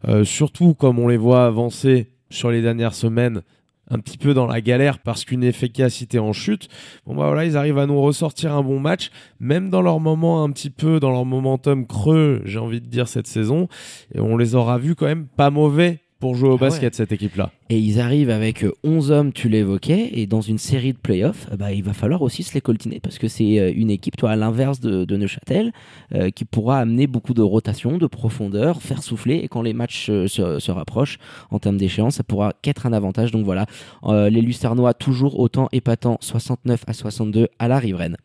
Euh, 0.07 0.23
surtout 0.23 0.75
comme 0.75 0.99
on 0.99 1.09
les 1.09 1.17
voit 1.17 1.47
avancer 1.47 2.11
sur 2.29 2.51
les 2.51 2.61
dernières 2.61 2.95
semaines, 2.95 3.41
un 3.89 3.99
petit 3.99 4.19
peu 4.19 4.35
dans 4.35 4.47
la 4.47 4.61
galère 4.61 4.99
parce 4.99 5.25
qu'une 5.25 5.43
efficacité 5.43 6.19
en 6.19 6.35
chute. 6.35 6.69
Bon 7.07 7.15
bah 7.15 7.27
voilà, 7.27 7.47
ils 7.47 7.57
arrivent 7.57 7.79
à 7.79 7.87
nous 7.87 8.01
ressortir 8.01 8.55
un 8.55 8.63
bon 8.63 8.79
match, 8.79 9.11
même 9.41 9.71
dans 9.71 9.81
leur 9.81 9.99
moment 9.99 10.45
un 10.45 10.51
petit 10.51 10.71
peu, 10.71 11.01
dans 11.01 11.11
leur 11.11 11.25
momentum 11.25 11.87
creux, 11.87 12.43
j'ai 12.45 12.59
envie 12.59 12.83
de 12.83 12.87
dire 12.87 13.09
cette 13.09 13.27
saison. 13.27 13.67
Et 14.15 14.21
on 14.21 14.37
les 14.37 14.55
aura 14.55 14.77
vus 14.77 14.95
quand 14.95 15.07
même 15.07 15.27
pas 15.27 15.51
mauvais 15.51 16.01
pour 16.21 16.37
jouer 16.37 16.49
au 16.51 16.53
Ah 16.53 16.55
ouais. 16.55 16.69
basket 16.69 16.95
cette 16.95 17.11
équipe-là. 17.13 17.51
et 17.71 17.79
ils 17.79 17.99
arrivent 17.99 18.31
avec 18.31 18.63
euh, 18.65 18.73
11 18.85 19.11
hommes, 19.11 19.33
tu 19.33 19.49
l'évoquais, 19.49 20.11
et 20.13 20.27
dans 20.27 20.41
une 20.43 20.59
série 20.59 20.93
de 20.93 20.99
playoffs, 20.99 21.47
euh, 21.51 21.57
bah, 21.57 21.73
il 21.73 21.83
va 21.83 21.93
falloir 21.95 22.23
aussi 22.23 22.43
se 22.43 22.55
les 22.55 22.61
coltiner 22.61 23.01
parce 23.01 23.19
que 23.19 23.27
c'est 23.27 23.59
euh, 23.59 23.73
une 23.75 23.91
équipe, 23.91 24.17
toi, 24.17 24.31
à 24.31 24.37
l'inverse 24.37 24.79
de, 24.81 25.05
de 25.05 25.17
Neuchâtel, 25.17 25.73
euh, 26.15 26.31
qui 26.31 26.45
pourra 26.45 26.79
amener 26.79 27.07
beaucoup 27.07 27.35
de 27.35 27.43
rotation, 27.43 27.99
de 27.99 28.07
profondeur, 28.07 28.83
faire 28.83 29.03
souffler, 29.03 29.37
et 29.37 29.49
quand 29.49 29.63
les 29.63 29.73
matchs 29.73 30.09
euh, 30.11 30.29
se, 30.29 30.59
se 30.61 30.71
rapprochent 30.71 31.19
en 31.51 31.59
termes 31.59 31.79
d'échéance, 31.79 32.17
ça 32.17 32.23
pourra 32.23 32.53
qu'être 32.63 32.87
un 32.87 32.93
avantage. 32.93 33.31
Donc 33.33 33.45
voilà, 33.45 33.67
Euh, 34.05 34.29
les 34.31 34.43
Lucernois 34.43 34.95
toujours 34.95 35.39
autant 35.41 35.69
épatants, 35.73 36.19
69 36.21 36.85
à 36.87 36.93
62 36.93 37.49
à 37.59 37.69
la 37.69 37.79
riveraine. 37.79 38.17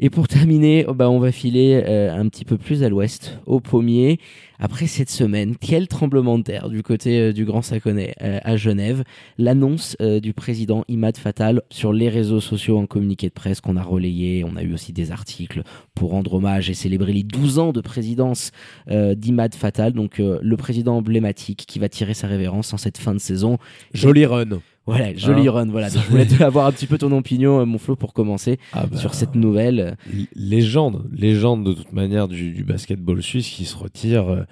Et 0.00 0.10
pour 0.10 0.28
terminer, 0.28 0.84
oh 0.86 0.94
bah, 0.94 1.10
on 1.10 1.18
va 1.18 1.32
filer 1.32 1.82
euh, 1.84 2.14
un 2.14 2.28
petit 2.28 2.44
peu 2.44 2.56
plus 2.56 2.84
à 2.84 2.88
l'ouest, 2.88 3.40
au 3.46 3.58
pommier. 3.58 4.20
Après 4.60 4.86
cette 4.86 5.10
semaine, 5.10 5.56
quel 5.60 5.88
tremblement 5.88 6.38
de 6.38 6.44
terre 6.44 6.68
du 6.68 6.84
côté 6.84 7.18
euh, 7.18 7.32
du 7.32 7.44
Grand 7.44 7.62
Saconnet 7.62 8.14
euh, 8.22 8.38
à 8.44 8.56
Genève? 8.56 9.02
L'annonce 9.38 9.96
du 9.98 10.32
président 10.32 10.84
Imad 10.88 11.16
Fatal 11.16 11.62
sur 11.70 11.92
les 11.92 12.08
réseaux 12.08 12.40
sociaux 12.40 12.78
en 12.78 12.86
communiqué 12.86 13.28
de 13.28 13.32
presse 13.32 13.60
qu'on 13.60 13.76
a 13.76 13.82
relayé. 13.82 14.44
On 14.44 14.56
a 14.56 14.62
eu 14.62 14.72
aussi 14.72 14.92
des 14.92 15.10
articles 15.10 15.62
pour 15.94 16.10
rendre 16.10 16.34
hommage 16.34 16.70
et 16.70 16.74
célébrer 16.74 17.12
les 17.12 17.24
12 17.24 17.58
ans 17.58 17.72
de 17.72 17.80
présidence 17.80 18.52
d'Imad 18.88 19.54
Fatal, 19.54 19.92
donc 19.92 20.18
le 20.18 20.56
président 20.56 20.96
emblématique 20.96 21.64
qui 21.66 21.78
va 21.78 21.88
tirer 21.88 22.14
sa 22.14 22.26
révérence 22.26 22.72
en 22.72 22.76
cette 22.76 22.98
fin 22.98 23.14
de 23.14 23.18
saison. 23.18 23.58
Joli 23.92 24.26
run. 24.26 24.60
Voilà, 24.88 25.14
joli 25.14 25.48
Hein 25.48 25.52
run. 25.52 25.66
Voilà, 25.66 25.90
Donc, 25.90 26.02
je 26.02 26.10
voulais 26.10 26.26
avoir 26.42 26.66
un 26.66 26.72
petit 26.72 26.86
peu 26.86 26.96
ton 26.96 27.12
opinion, 27.12 27.60
euh, 27.60 27.66
mon 27.66 27.76
Flo, 27.76 27.94
pour 27.94 28.14
commencer 28.14 28.58
Ah 28.72 28.86
bah, 28.86 28.96
sur 28.96 29.12
cette 29.12 29.34
nouvelle. 29.34 29.98
Légende, 30.34 31.04
légende 31.12 31.64
de 31.64 31.74
toute 31.74 31.92
manière 31.92 32.26
du, 32.26 32.52
du 32.52 32.64
basketball 32.64 33.22
suisse 33.22 33.48
qui 33.48 33.66
se 33.66 33.76
retire 33.76 34.32
euh, 34.32 34.44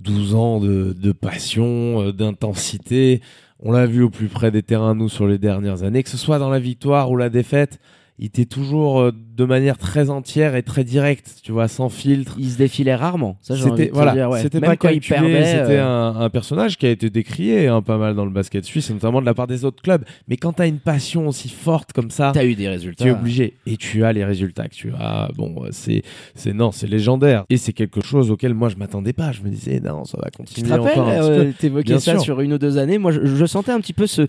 12 0.00 0.34
ans 0.34 0.60
de, 0.60 0.92
de 0.92 1.12
passion, 1.12 2.02
euh, 2.02 2.12
d'intensité. 2.12 3.20
On 3.60 3.70
l'a 3.70 3.86
vu 3.86 4.02
au 4.02 4.10
plus 4.10 4.26
près 4.26 4.50
des 4.50 4.64
terrains, 4.64 4.96
nous, 4.96 5.08
sur 5.08 5.28
les 5.28 5.38
dernières 5.38 5.84
années, 5.84 6.02
que 6.02 6.10
ce 6.10 6.18
soit 6.18 6.40
dans 6.40 6.50
la 6.50 6.58
victoire 6.58 7.10
ou 7.10 7.16
la 7.16 7.30
défaite. 7.30 7.78
Il 8.18 8.26
était 8.26 8.46
toujours 8.46 9.00
euh, 9.00 9.12
de 9.12 9.44
manière 9.44 9.76
très 9.76 10.08
entière 10.08 10.56
et 10.56 10.62
très 10.62 10.84
directe, 10.84 11.40
tu 11.42 11.52
vois, 11.52 11.68
sans 11.68 11.90
filtre. 11.90 12.36
Il 12.38 12.48
se 12.50 12.56
défilait 12.56 12.94
rarement. 12.94 13.36
Ça, 13.42 13.56
C'était 13.56 13.90
voilà, 13.92 14.12
dire, 14.14 14.30
ouais. 14.30 14.40
c'était 14.40 14.58
Même 14.60 14.70
pas 14.70 14.76
quand 14.76 14.88
il 14.88 15.02
perdait. 15.02 15.44
c'était 15.44 15.76
euh, 15.76 15.84
un, 15.86 16.20
un 16.20 16.30
personnage 16.30 16.78
qui 16.78 16.86
a 16.86 16.90
été 16.90 17.10
décrié 17.10 17.66
hein, 17.68 17.82
pas 17.82 17.98
mal 17.98 18.14
dans 18.14 18.24
le 18.24 18.30
basket 18.30 18.64
suisse, 18.64 18.90
notamment 18.90 19.20
de 19.20 19.26
la 19.26 19.34
part 19.34 19.46
des 19.46 19.66
autres 19.66 19.82
clubs. 19.82 20.02
Mais 20.28 20.38
quand 20.38 20.54
tu 20.54 20.62
as 20.62 20.66
une 20.66 20.78
passion 20.78 21.28
aussi 21.28 21.50
forte 21.50 21.92
comme 21.92 22.10
ça, 22.10 22.30
T'as 22.32 22.46
eu 22.46 22.54
des 22.54 22.68
résultats. 22.68 23.04
tu 23.04 23.10
es 23.10 23.12
obligé 23.12 23.54
et 23.66 23.76
tu 23.76 24.02
as 24.04 24.12
les 24.14 24.24
résultats 24.24 24.66
que 24.68 24.74
tu 24.74 24.90
as. 24.98 25.28
Bon, 25.36 25.54
euh, 25.64 25.68
c'est 25.72 26.02
c'est 26.34 26.54
non, 26.54 26.72
c'est 26.72 26.86
légendaire 26.86 27.44
et 27.50 27.58
c'est 27.58 27.74
quelque 27.74 28.00
chose 28.02 28.30
auquel 28.30 28.54
moi 28.54 28.70
je 28.70 28.76
m'attendais 28.76 29.12
pas. 29.12 29.32
Je 29.32 29.42
me 29.42 29.50
disais 29.50 29.78
non, 29.80 30.04
ça 30.06 30.16
va 30.22 30.30
Tu 30.30 30.38
continuer 30.38 30.68
te 30.68 30.72
rappelles, 30.72 30.98
encore 31.00 31.08
un 31.08 31.18
petit 31.18 31.30
euh, 31.30 31.44
peu. 31.44 31.52
t'évoquais 31.52 31.84
Bien 31.84 31.98
ça 31.98 32.12
sûr. 32.12 32.20
sur 32.22 32.40
une 32.40 32.54
ou 32.54 32.58
deux 32.58 32.78
années. 32.78 32.96
Moi, 32.96 33.12
je, 33.12 33.26
je 33.26 33.44
sentais 33.44 33.72
un 33.72 33.80
petit 33.80 33.92
peu 33.92 34.06
ce, 34.06 34.26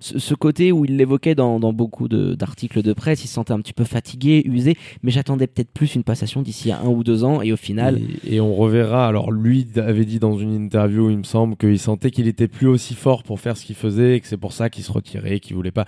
ce, 0.00 0.34
côté 0.34 0.72
où 0.72 0.84
il 0.84 0.96
l'évoquait 0.96 1.34
dans, 1.34 1.58
beaucoup 1.72 2.08
d'articles 2.08 2.82
de, 2.82 2.92
presse. 2.92 3.24
Il 3.24 3.28
se 3.28 3.34
sentait 3.34 3.52
un 3.52 3.60
petit 3.60 3.72
peu 3.72 3.84
fatigué, 3.84 4.42
usé, 4.44 4.76
mais 5.02 5.10
j'attendais 5.10 5.46
peut-être 5.46 5.70
plus 5.70 5.94
une 5.94 6.04
passation 6.04 6.42
d'ici 6.42 6.70
à 6.70 6.80
un 6.80 6.88
ou 6.88 7.04
deux 7.04 7.24
ans. 7.24 7.42
Et 7.42 7.52
au 7.52 7.56
final, 7.56 8.00
Et, 8.26 8.40
on 8.40 8.54
reverra. 8.54 9.06
Alors 9.06 9.30
lui 9.30 9.66
avait 9.76 10.04
dit 10.04 10.18
dans 10.18 10.38
une 10.38 10.54
interview, 10.54 11.10
il 11.10 11.18
me 11.18 11.22
semble, 11.24 11.56
qu'il 11.56 11.78
sentait 11.78 12.10
qu'il 12.10 12.28
était 12.28 12.48
plus 12.48 12.68
aussi 12.68 12.94
fort 12.94 13.22
pour 13.22 13.40
faire 13.40 13.56
ce 13.56 13.64
qu'il 13.64 13.76
faisait 13.76 14.16
et 14.16 14.20
que 14.20 14.26
c'est 14.26 14.36
pour 14.36 14.52
ça 14.52 14.70
qu'il 14.70 14.84
se 14.84 14.92
retirait, 14.92 15.40
qu'il 15.40 15.56
voulait 15.56 15.70
pas. 15.70 15.86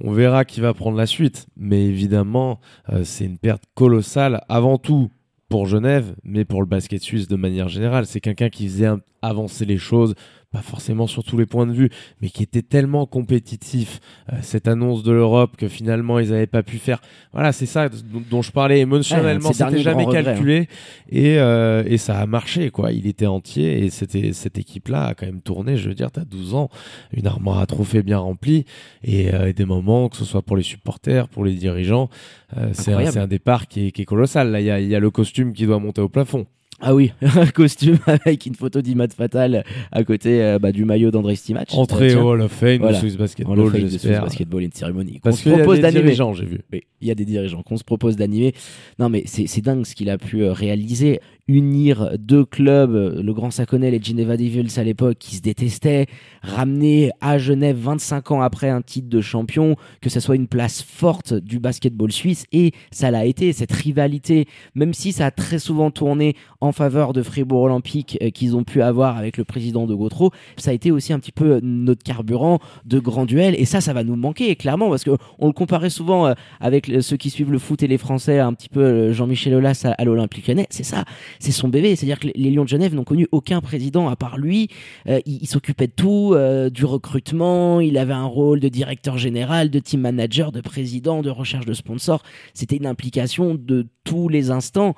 On 0.00 0.12
verra 0.12 0.44
qui 0.44 0.60
va 0.60 0.74
prendre 0.74 0.96
la 0.96 1.06
suite. 1.06 1.46
Mais 1.56 1.84
évidemment, 1.84 2.60
euh, 2.90 3.02
c'est 3.04 3.24
une 3.24 3.38
perte 3.38 3.64
colossale 3.74 4.42
avant 4.48 4.78
tout 4.78 5.10
pour 5.52 5.66
Genève, 5.66 6.14
mais 6.24 6.46
pour 6.46 6.62
le 6.62 6.66
basket 6.66 7.02
suisse 7.02 7.28
de 7.28 7.36
manière 7.36 7.68
générale. 7.68 8.06
C'est 8.06 8.20
quelqu'un 8.20 8.48
qui 8.48 8.66
faisait 8.68 8.88
avancer 9.20 9.66
les 9.66 9.76
choses, 9.76 10.14
pas 10.52 10.60
forcément 10.62 11.06
sur 11.06 11.24
tous 11.24 11.38
les 11.38 11.46
points 11.46 11.66
de 11.66 11.72
vue, 11.72 11.90
mais 12.20 12.28
qui 12.28 12.42
était 12.42 12.62
tellement 12.62 13.06
compétitif. 13.06 14.00
euh, 14.32 14.36
cette 14.42 14.68
annonce 14.68 15.02
de 15.02 15.12
l'Europe 15.12 15.56
que 15.56 15.66
finalement 15.68 16.18
ils 16.18 16.30
n'avaient 16.30 16.46
pas 16.46 16.62
pu 16.62 16.78
faire. 16.78 17.00
Voilà, 17.32 17.52
c'est 17.52 17.66
ça 17.66 17.88
dont, 18.30 18.42
je 18.42 18.52
parlais 18.52 18.80
émotionnellement. 18.80 19.48
Ouais, 19.48 19.54
c'était 19.54 19.78
jamais 19.78 20.06
calculé 20.06 20.68
et, 21.10 21.38
euh, 21.38 21.82
et 21.86 21.96
ça 21.96 22.18
a 22.18 22.26
marché 22.26 22.70
quoi. 22.70 22.92
Il 22.92 23.06
était 23.06 23.26
entier 23.26 23.84
et 23.84 23.90
c'était 23.90 24.32
cette 24.32 24.58
équipe-là 24.58 25.06
a 25.06 25.14
quand 25.14 25.26
même 25.26 25.40
tourné. 25.40 25.76
Je 25.76 25.88
veux 25.88 25.94
dire, 25.94 26.10
t'as 26.10 26.24
12 26.24 26.54
ans, 26.54 26.68
une 27.12 27.26
armoire 27.26 27.58
à 27.58 27.66
trophées 27.66 28.02
bien 28.02 28.18
remplie 28.18 28.66
et, 29.04 29.32
euh, 29.32 29.48
et 29.48 29.52
des 29.54 29.64
moments 29.64 30.08
que 30.08 30.16
ce 30.16 30.24
soit 30.24 30.42
pour 30.42 30.56
les 30.56 30.62
supporters, 30.62 31.28
pour 31.28 31.44
les 31.44 31.54
dirigeants, 31.54 32.10
euh, 32.58 32.70
c'est 32.72 32.92
un, 32.92 33.16
un 33.22 33.26
départ 33.26 33.68
qui 33.68 33.86
est, 33.86 33.90
qui 33.92 34.02
est 34.02 34.06
colossal. 34.06 34.50
Là, 34.50 34.60
il 34.60 34.64
y 34.64 34.88
y 34.88 34.94
a 34.94 35.00
le 35.00 35.10
costume 35.10 35.52
qui 35.54 35.64
doit 35.66 35.78
monter 35.78 36.02
au 36.02 36.08
plafond. 36.08 36.46
Ah 36.84 36.94
oui, 36.94 37.12
un 37.22 37.46
costume 37.46 37.98
avec 38.06 38.44
une 38.44 38.54
photo 38.56 38.82
d'Imad 38.82 39.12
Fatal 39.12 39.64
à 39.92 40.04
côté 40.04 40.42
euh, 40.42 40.58
bah, 40.58 40.72
du 40.72 40.84
maillot 40.84 41.10
d'André 41.12 41.36
Stimac. 41.36 41.68
Entrée 41.72 42.14
au 42.16 42.30
Hall 42.32 42.42
of 42.42 42.52
Fame 42.52 42.78
Voilà. 42.78 42.96
de 42.96 43.00
Swiss 43.00 43.16
Basketball, 43.16 43.70
Swiss 43.70 43.92
j'espère. 43.92 44.22
Basketball, 44.24 44.62
une 44.64 44.72
cérémonie. 44.72 45.14
qu'on 45.14 45.20
Parce 45.30 45.38
se 45.38 45.42
qu'il 45.44 45.52
y 45.52 45.54
a 45.54 45.58
propose 45.58 45.76
des 45.76 45.82
d'animer. 45.82 46.02
dirigeants, 46.02 46.32
j'ai 46.34 46.44
vu. 46.44 46.60
Oui, 46.72 46.82
il 47.00 47.08
y 47.08 47.10
a 47.10 47.14
des 47.14 47.24
dirigeants 47.24 47.62
qu'on 47.62 47.76
se 47.76 47.84
propose 47.84 48.16
d'animer. 48.16 48.52
Non, 48.98 49.08
mais 49.08 49.22
c'est 49.26 49.46
c'est 49.46 49.60
dingue 49.62 49.86
ce 49.86 49.94
qu'il 49.94 50.10
a 50.10 50.18
pu 50.18 50.42
euh, 50.42 50.52
réaliser. 50.52 51.20
Unir 51.48 52.16
deux 52.18 52.44
clubs, 52.44 52.94
euh, 52.94 53.22
le 53.22 53.34
Grand 53.34 53.50
Saconnet 53.50 53.92
et 53.92 54.02
Geneva 54.02 54.36
Devils 54.36 54.78
à 54.78 54.84
l'époque, 54.84 55.18
qui 55.18 55.36
se 55.36 55.42
détestaient, 55.42 56.06
ramener 56.42 57.10
à 57.20 57.38
Genève 57.38 57.76
25 57.76 58.30
ans 58.30 58.42
après 58.42 58.68
un 58.68 58.80
titre 58.80 59.08
de 59.08 59.20
champion, 59.20 59.76
que 60.00 60.08
ce 60.08 60.20
soit 60.20 60.36
une 60.36 60.46
place 60.46 60.82
forte 60.82 61.34
du 61.34 61.58
basketball 61.58 62.12
suisse. 62.12 62.44
Et 62.52 62.72
ça 62.90 63.10
l'a 63.10 63.24
été, 63.24 63.52
cette 63.52 63.72
rivalité, 63.72 64.46
même 64.74 64.94
si 64.94 65.12
ça 65.12 65.26
a 65.26 65.30
très 65.30 65.58
souvent 65.58 65.90
tourné 65.90 66.36
en 66.60 66.70
faveur 66.70 67.12
de 67.12 67.22
Fribourg 67.22 67.62
Olympique 67.62 68.18
euh, 68.22 68.30
qu'ils 68.30 68.56
ont 68.56 68.64
pu 68.64 68.80
avoir 68.80 69.16
avec 69.16 69.36
le 69.36 69.44
président 69.44 69.86
de 69.86 69.94
Gautreau, 69.94 70.30
ça 70.56 70.70
a 70.70 70.74
été 70.74 70.90
aussi 70.90 71.12
un 71.12 71.18
petit 71.18 71.32
peu 71.32 71.60
notre 71.62 72.04
carburant 72.04 72.60
de 72.84 72.98
grands 72.98 73.26
duels. 73.26 73.56
Et 73.58 73.64
ça, 73.64 73.80
ça 73.80 73.92
va 73.92 74.04
nous 74.04 74.16
manquer, 74.16 74.54
clairement, 74.56 74.88
parce 74.90 75.04
que 75.04 75.16
on 75.38 75.48
le 75.48 75.52
comparait 75.52 75.90
souvent 75.90 76.26
euh, 76.26 76.34
avec 76.60 76.90
ceux 77.00 77.16
qui 77.16 77.30
suivent 77.30 77.52
le 77.52 77.58
foot 77.58 77.82
et 77.82 77.88
les 77.88 77.98
Français, 77.98 78.38
un 78.38 78.52
petit 78.54 78.68
peu 78.68 78.80
euh, 78.80 79.12
Jean-Michel 79.12 79.54
Aulas 79.54 79.82
à, 79.84 79.92
à 79.92 80.04
l'Olympique 80.04 80.46
Lyonnais. 80.46 80.66
C'est 80.70 80.84
ça, 80.84 81.04
c'est 81.38 81.52
son 81.52 81.68
bébé. 81.68 81.96
C'est-à-dire 81.96 82.18
que 82.18 82.28
les, 82.34 82.50
Lions 82.50 82.64
de 82.64 82.68
Genève 82.68 82.94
n'ont 82.94 83.04
connu 83.04 83.26
aucun 83.32 83.60
président 83.60 84.08
à 84.08 84.16
part 84.16 84.38
lui. 84.38 84.68
Euh, 85.08 85.20
il 85.26 85.42
il 85.42 85.48
s'occupait 85.48 85.88
de 85.88 85.92
tout, 85.92 86.32
euh, 86.34 86.70
du 86.70 86.84
recrutement. 86.84 87.80
Il 87.80 87.98
avait 87.98 88.12
un 88.12 88.24
rôle 88.24 88.60
de 88.60 88.68
directeur 88.68 89.18
général, 89.18 89.70
de 89.70 89.78
team 89.80 90.00
manager, 90.00 90.52
de 90.52 90.60
président, 90.60 91.20
de 91.20 91.30
recherche 91.30 91.66
de 91.66 91.74
sponsors. 91.74 92.22
C'était 92.54 92.76
une 92.76 92.86
implication 92.86 93.54
de 93.54 93.86
tous 94.04 94.28
les 94.28 94.50
instants. 94.50 94.94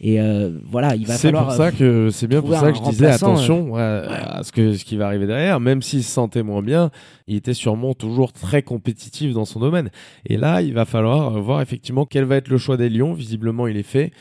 Et 0.00 0.20
euh, 0.20 0.52
voilà, 0.64 0.94
il 0.94 1.06
va 1.06 1.14
C'est 1.14 1.28
falloir. 1.28 1.46
pour 1.46 1.54
ça 1.54 1.72
que 1.72 2.10
c'est 2.10 2.28
bien 2.28 2.40
pour 2.40 2.54
ça 2.54 2.70
que 2.70 2.78
je 2.78 2.82
disais 2.90 3.06
attention 3.06 3.72
ouais, 3.72 3.80
à 3.80 4.42
ce 4.44 4.52
que 4.52 4.74
ce 4.74 4.84
qui 4.84 4.96
va 4.96 5.06
arriver 5.06 5.26
derrière. 5.26 5.58
Même 5.58 5.82
s'il 5.82 6.04
se 6.04 6.10
sentait 6.10 6.44
moins 6.44 6.62
bien, 6.62 6.90
il 7.26 7.34
était 7.34 7.54
sûrement 7.54 7.94
toujours 7.94 8.32
très 8.32 8.62
compétitif 8.62 9.32
dans 9.32 9.44
son 9.44 9.58
domaine. 9.58 9.90
Et 10.24 10.36
là, 10.36 10.62
il 10.62 10.72
va 10.72 10.84
falloir 10.84 11.40
voir 11.40 11.60
effectivement 11.60 12.06
quel 12.06 12.24
va 12.24 12.36
être 12.36 12.48
le 12.48 12.58
choix 12.58 12.76
des 12.76 12.88
Lions. 12.88 13.12
Visiblement, 13.12 13.66
il 13.66 13.76
est 13.76 13.82
fait. 13.82 14.12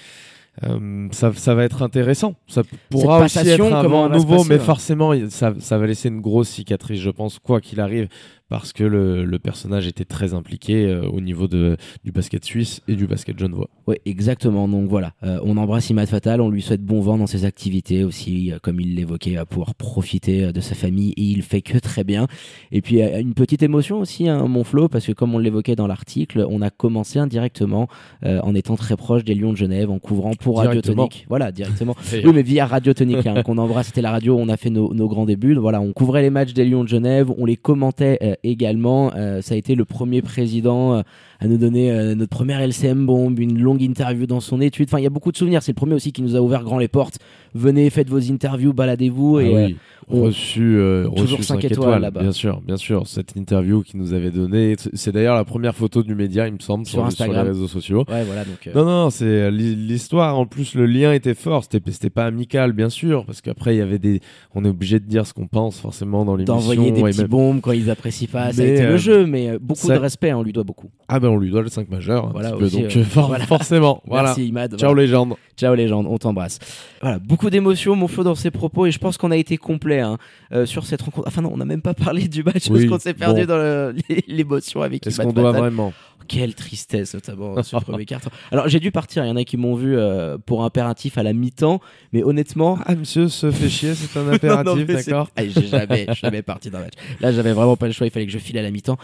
Euh, 0.64 1.08
ça, 1.12 1.32
ça 1.34 1.54
va 1.54 1.64
être 1.64 1.84
intéressant. 1.84 2.36
Ça 2.48 2.64
pourra 2.90 3.20
aussi 3.20 3.38
être 3.40 3.62
un 3.62 4.10
nouveau, 4.10 4.44
mais 4.46 4.56
ouais. 4.56 4.60
forcément, 4.60 5.14
ça, 5.30 5.54
ça 5.60 5.78
va 5.78 5.86
laisser 5.86 6.10
une 6.10 6.22
grosse 6.22 6.50
cicatrice, 6.50 7.00
je 7.00 7.10
pense, 7.12 7.40
quoi 7.40 7.62
qu'il 7.62 7.80
arrive, 7.80 8.08
parce 8.50 8.72
que 8.72 8.84
le, 8.84 9.26
le 9.26 9.40
personnage 9.40 9.88
était 9.88 10.06
très 10.06 10.34
impliqué 10.34 10.86
euh, 10.86 11.08
au 11.08 11.20
niveau 11.20 11.48
de, 11.48 11.78
du 12.04 12.12
basket 12.12 12.46
suisse 12.46 12.82
et 12.88 12.96
du 12.96 13.08
basket 13.08 13.38
genevois. 13.38 13.70
Oui, 13.88 13.96
exactement. 14.06 14.68
Donc 14.68 14.90
voilà, 14.90 15.14
euh, 15.24 15.40
on 15.44 15.58
embrasse 15.58 15.90
Imad 15.90 16.08
Fatal, 16.08 16.40
on 16.40 16.50
lui 16.50 16.62
souhaite 16.62 16.84
bon 16.84 17.02
vent 17.02 17.18
dans 17.18 17.28
ses 17.28 17.46
activités 17.46 18.04
aussi, 18.04 18.52
euh, 18.52 18.60
comme 18.62 18.80
il 18.80 18.96
l'évoquait, 18.96 19.38
à 19.38 19.46
pouvoir 19.46 19.76
profiter 19.76 20.52
de 20.54 20.62
sa 20.62 20.76
famille 20.76 21.12
et 21.18 21.24
il 21.24 21.42
fait 21.42 21.62
que 21.62 21.78
très 21.78 22.04
bien. 22.04 22.28
Et 22.72 22.82
puis 22.82 23.02
une 23.02 23.34
petite 23.34 23.64
émotion 23.64 24.00
aussi, 24.00 24.30
hein, 24.30 24.48
mon 24.48 24.64
Flo, 24.64 24.88
parce 24.88 25.06
que 25.06 25.12
comme 25.12 25.36
on 25.36 25.40
l'évoquait 25.40 25.76
dans 25.76 25.88
l'article, 25.88 26.46
on 26.50 26.62
a 26.62 26.70
commencé 26.70 27.20
indirectement 27.20 27.88
en 28.24 28.56
étant 28.56 28.76
très 28.76 28.96
proche 28.96 29.24
des 29.24 29.36
Lions 29.36 29.52
de 29.52 29.58
Genève, 29.58 29.90
en 29.90 30.00
couvrant 30.00 30.32
pour 30.34 30.58
Radio 30.58 30.72
Directement. 30.82 31.08
Tonique. 31.08 31.26
Voilà, 31.30 31.52
directement. 31.52 31.96
Oui, 32.28 32.32
mais 32.34 32.42
via 32.42 32.66
Radio 32.66 32.94
Tonique, 32.94 33.26
hein, 33.28 33.44
qu'on 33.44 33.58
embrasse. 33.58 33.88
C'était 33.88 34.02
la 34.02 34.12
radio 34.12 34.38
on 34.38 34.50
a 34.50 34.58
fait 34.58 34.70
nos, 34.70 34.94
nos 34.94 35.08
grands 35.08 35.26
débuts. 35.26 35.54
Voilà, 35.56 35.80
on 35.82 35.94
couvrait 35.94 36.22
les 36.22 36.30
matchs 36.30 36.54
des 36.54 36.66
Lions 36.66 36.84
de 36.84 36.90
Genève, 36.90 37.32
on 37.38 37.46
les 37.46 37.56
commentait 37.56 38.37
également. 38.44 39.12
Euh, 39.16 39.42
ça 39.42 39.56
a 39.56 39.58
été 39.58 39.76
le 39.76 39.86
premier 39.86 40.22
président 40.22 40.94
euh, 40.96 41.02
à 41.40 41.48
nous 41.48 41.58
donner 41.58 41.92
euh, 41.92 42.16
notre 42.16 42.30
première 42.36 42.60
LCM 42.62 43.06
bombe, 43.06 43.40
une 43.40 43.60
longue 43.60 43.82
interview 43.82 44.26
dans 44.26 44.40
son 44.40 44.60
étude. 44.62 44.88
Enfin, 44.90 45.00
il 45.00 45.04
y 45.04 45.08
a 45.08 45.12
beaucoup 45.12 45.32
de 45.32 45.38
souvenirs. 45.38 45.62
C'est 45.64 45.72
le 45.72 45.76
premier 45.76 45.94
aussi 45.94 46.12
qui 46.12 46.22
nous 46.22 46.36
a 46.36 46.40
ouvert 46.42 46.64
grand 46.64 46.78
les 46.80 46.88
portes. 46.88 47.20
Venez, 47.54 47.90
faites 47.90 48.10
vos 48.10 48.20
interviews, 48.32 48.74
baladez-vous. 48.74 49.38
Ah 49.38 49.44
et, 49.44 49.56
oui, 49.68 49.76
on- 50.10 50.24
reçu, 50.24 50.78
Toujours 51.16 51.38
reçu 51.38 51.44
cinq 51.44 51.62
5 51.62 51.66
étoiles 51.66 51.72
étoiles, 51.72 52.02
là-bas. 52.02 52.22
bien 52.22 52.32
sûr, 52.32 52.62
bien 52.62 52.78
sûr. 52.78 53.08
Cette 53.08 53.36
interview 53.36 53.82
qu'il 53.84 54.00
nous 54.00 54.14
avait 54.14 54.32
donnée, 54.32 54.76
c'est- 54.94 55.12
d'ailleurs 55.12 55.36
la 55.36 55.44
première 55.46 55.76
photo 55.76 56.02
du 56.04 56.16
média, 56.16 56.48
il 56.48 56.54
me 56.54 56.60
semble, 56.60 56.86
Sur 56.86 57.00
sur, 57.00 57.06
Instagram. 57.06 57.44
les 57.46 57.52
réseaux 57.52 57.68
sociaux. 57.68 58.04
ouais, 58.10 58.24
voilà. 58.24 58.44
Donc, 58.46 58.70
Non, 58.76 58.86
non, 58.86 59.10
c'est 59.10 59.52
l'hi- 59.52 59.76
l'histoire. 59.76 60.38
En 60.38 60.46
plus, 60.46 60.76
le 60.76 60.86
lien 60.86 61.14
était 61.14 61.34
fort. 61.34 61.64
C'était, 61.70 62.10
pas 62.10 62.26
amical, 62.26 62.74
bien 62.74 62.90
sûr, 62.90 63.26
parce 63.26 63.42
qu'après, 63.42 63.76
il 63.76 63.80
y 63.80 63.82
avait 63.82 64.00
des. 64.00 64.22
On 64.56 64.64
est 64.66 64.70
obligé 64.70 65.00
de 65.00 65.06
dire 65.06 65.26
ce 65.28 65.34
qu'on 65.34 65.48
pense 65.48 65.80
forcément 65.80 66.26
dans 66.26 66.36
l'émission. 66.36 66.56
d'envoyer 66.56 66.92
des 66.92 67.04
même- 67.04 67.28
bombes 67.28 67.60
quand 67.62 67.72
ils 67.74 67.90
apprécient 67.90 68.27
pas. 68.28 68.52
Ça 68.54 68.62
a 68.62 68.66
été 68.66 68.84
euh, 68.84 68.92
le 68.92 68.98
jeu, 68.98 69.26
mais 69.26 69.50
euh, 69.50 69.58
beaucoup 69.60 69.88
ça- 69.88 69.96
de 69.96 70.00
respect. 70.00 70.32
On 70.34 70.44
lui 70.44 70.54
doit 70.54 70.64
beaucoup. 70.64 70.90
Ah 71.08 71.20
ben, 71.20 71.30
on 71.30 71.38
lui 71.38 71.50
doit 71.50 71.62
le 71.62 71.70
5 71.70 71.90
majeur. 71.90 72.32
Voilà, 72.32 72.56
aussi, 72.56 72.82
donc 72.84 72.96
euh, 72.96 73.00
euh, 73.00 73.04
for- 73.10 73.28
voilà. 73.28 73.46
forcément. 73.46 74.02
Voilà. 74.08 74.30
Merci 74.30 74.48
Imad. 74.48 74.78
Ciao 74.78 74.94
légende. 74.94 75.34
Ciao 75.58 75.74
légende, 75.74 76.06
on 76.08 76.18
t'embrasse. 76.18 76.60
Voilà, 77.02 77.18
beaucoup 77.20 77.50
d'émotions, 77.50 77.96
mon 77.96 78.08
Flo, 78.08 78.24
dans 78.24 78.36
ses 78.36 78.52
propos, 78.52 78.86
et 78.86 78.92
je 78.92 79.00
pense 79.00 79.18
qu'on 79.18 79.32
a 79.32 79.38
été 79.38 79.58
complet 79.58 80.02
hein, 80.02 80.18
euh, 80.54 80.66
sur 80.68 80.86
cette 80.86 81.02
rencontre. 81.02 81.28
Enfin 81.28 81.42
non, 81.42 81.52
on 81.54 81.58
n'a 81.58 81.66
même 81.66 81.82
pas 81.82 81.94
parlé 81.96 82.28
du 82.28 82.44
match 82.44 82.70
Oui, 82.70 82.82
parce 82.82 82.86
qu'on 82.86 83.00
s'est 83.00 83.14
perdu 83.16 83.42
bon. 83.46 83.48
dans 83.48 83.94
l'émotion 84.28 84.82
avec 84.84 85.06
Est-ce 85.08 85.22
qu'on 85.22 85.32
doit 85.34 85.52
vraiment 85.52 85.94
quelle 86.28 86.56
tristesse, 86.56 87.14
notamment 87.14 87.62
ce 87.64 87.76
premier 87.78 88.06
carton. 88.06 88.30
Alors 88.52 88.68
j'ai 88.68 88.80
dû 88.80 88.92
partir, 88.92 89.24
il 89.26 89.30
y 89.30 89.32
en 89.32 89.36
a 89.36 89.44
qui 89.44 89.58
m'ont 89.58 89.76
vu 89.76 89.98
euh, 89.98 90.38
pour 90.38 90.64
impératif 90.64 91.18
à 91.18 91.24
la 91.24 91.34
mi-temps, 91.34 91.80
mais 92.14 92.24
honnêtement. 92.24 92.78
Ah, 92.86 92.96
monsieur 92.96 93.28
se 93.28 93.52
fait 93.52 93.70
chier, 93.70 93.96
c'est 93.96 94.18
un 94.20 94.28
impératif, 94.32 94.86
d'accord 94.86 95.30
ah, 95.36 95.48
J'ai 95.48 95.68
jamais, 95.68 96.08
jamais 96.14 96.42
parti 96.42 96.70
d'un 96.70 96.80
match. 96.80 96.94
Là, 97.22 97.32
j'avais 97.32 97.54
vraiment 97.54 97.76
pas 97.76 97.88
le 97.88 97.94
choix, 97.94 98.08
il 98.08 98.12
fallait 98.12 98.26
que 98.26 98.32
je 98.32 98.38
file 98.38 98.58
à 98.58 98.62
la 98.62 98.72
mi-temps. 98.72 98.98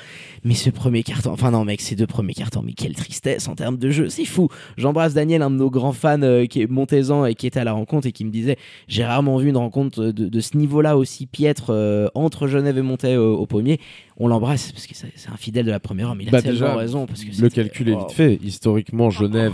Mais 0.43 0.53
ce 0.53 0.69
premier 0.69 1.03
carton, 1.03 1.31
enfin 1.31 1.51
non, 1.51 1.65
mec, 1.65 1.81
ces 1.81 1.95
deux 1.95 2.07
premiers 2.07 2.33
cartons, 2.33 2.61
mais 2.63 2.73
quelle 2.73 2.95
tristesse 2.95 3.47
en 3.47 3.55
termes 3.55 3.77
de 3.77 3.89
jeu, 3.89 4.09
c'est 4.09 4.25
fou. 4.25 4.49
J'embrasse 4.77 5.13
Daniel, 5.13 5.41
un 5.41 5.49
de 5.49 5.55
nos 5.55 5.69
grands 5.69 5.93
fans 5.93 6.21
euh, 6.21 6.45
qui 6.45 6.61
est 6.61 6.67
montaisan 6.67 7.25
et 7.25 7.35
qui 7.35 7.47
était 7.47 7.59
à 7.59 7.63
la 7.63 7.73
rencontre 7.73 8.07
et 8.07 8.11
qui 8.11 8.25
me 8.25 8.31
disait 8.31 8.57
J'ai 8.87 9.05
rarement 9.05 9.37
vu 9.37 9.49
une 9.49 9.57
rencontre 9.57 10.05
de, 10.05 10.39
ce 10.41 10.57
niveau-là 10.57 10.97
aussi 10.97 11.25
piètre 11.25 11.67
euh, 11.69 12.07
entre 12.15 12.47
Genève 12.47 12.77
et 12.77 12.81
Montaigne 12.81 13.17
au, 13.17 13.45
premier. 13.45 13.79
On 14.23 14.29
l'embrasse 14.29 14.71
parce 14.71 14.87
que 14.87 14.95
c'est 14.95 15.29
un 15.29 15.35
fidèle 15.35 15.65
de 15.65 15.71
la 15.71 15.81
première 15.81 16.07
heure, 16.07 16.15
mais 16.15 16.23
il 16.23 16.29
a 16.29 16.31
bah, 16.31 16.41
tellement 16.41 16.77
raison. 16.77 17.05
Parce 17.05 17.25
que 17.25 17.41
le 17.41 17.49
calcul 17.49 17.89
est 17.89 17.97
vite 17.97 18.11
fait. 18.11 18.39
Historiquement, 18.41 19.09
Genève 19.09 19.51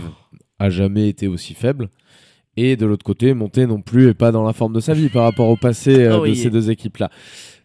a 0.60 0.70
jamais 0.70 1.08
été 1.08 1.26
aussi 1.26 1.54
faible. 1.54 1.88
Et 2.56 2.76
de 2.76 2.86
l'autre 2.86 3.04
côté, 3.04 3.34
Monté 3.34 3.66
non 3.66 3.80
plus 3.80 4.10
est 4.10 4.14
pas 4.14 4.30
dans 4.30 4.44
la 4.44 4.52
forme 4.52 4.72
de 4.72 4.78
sa 4.78 4.94
vie 4.94 5.08
par 5.08 5.24
rapport 5.24 5.48
au 5.48 5.56
passé 5.56 6.04
euh, 6.04 6.20
ah 6.22 6.28
de 6.28 6.34
ces 6.34 6.50
deux 6.50 6.70
équipes-là. 6.70 7.10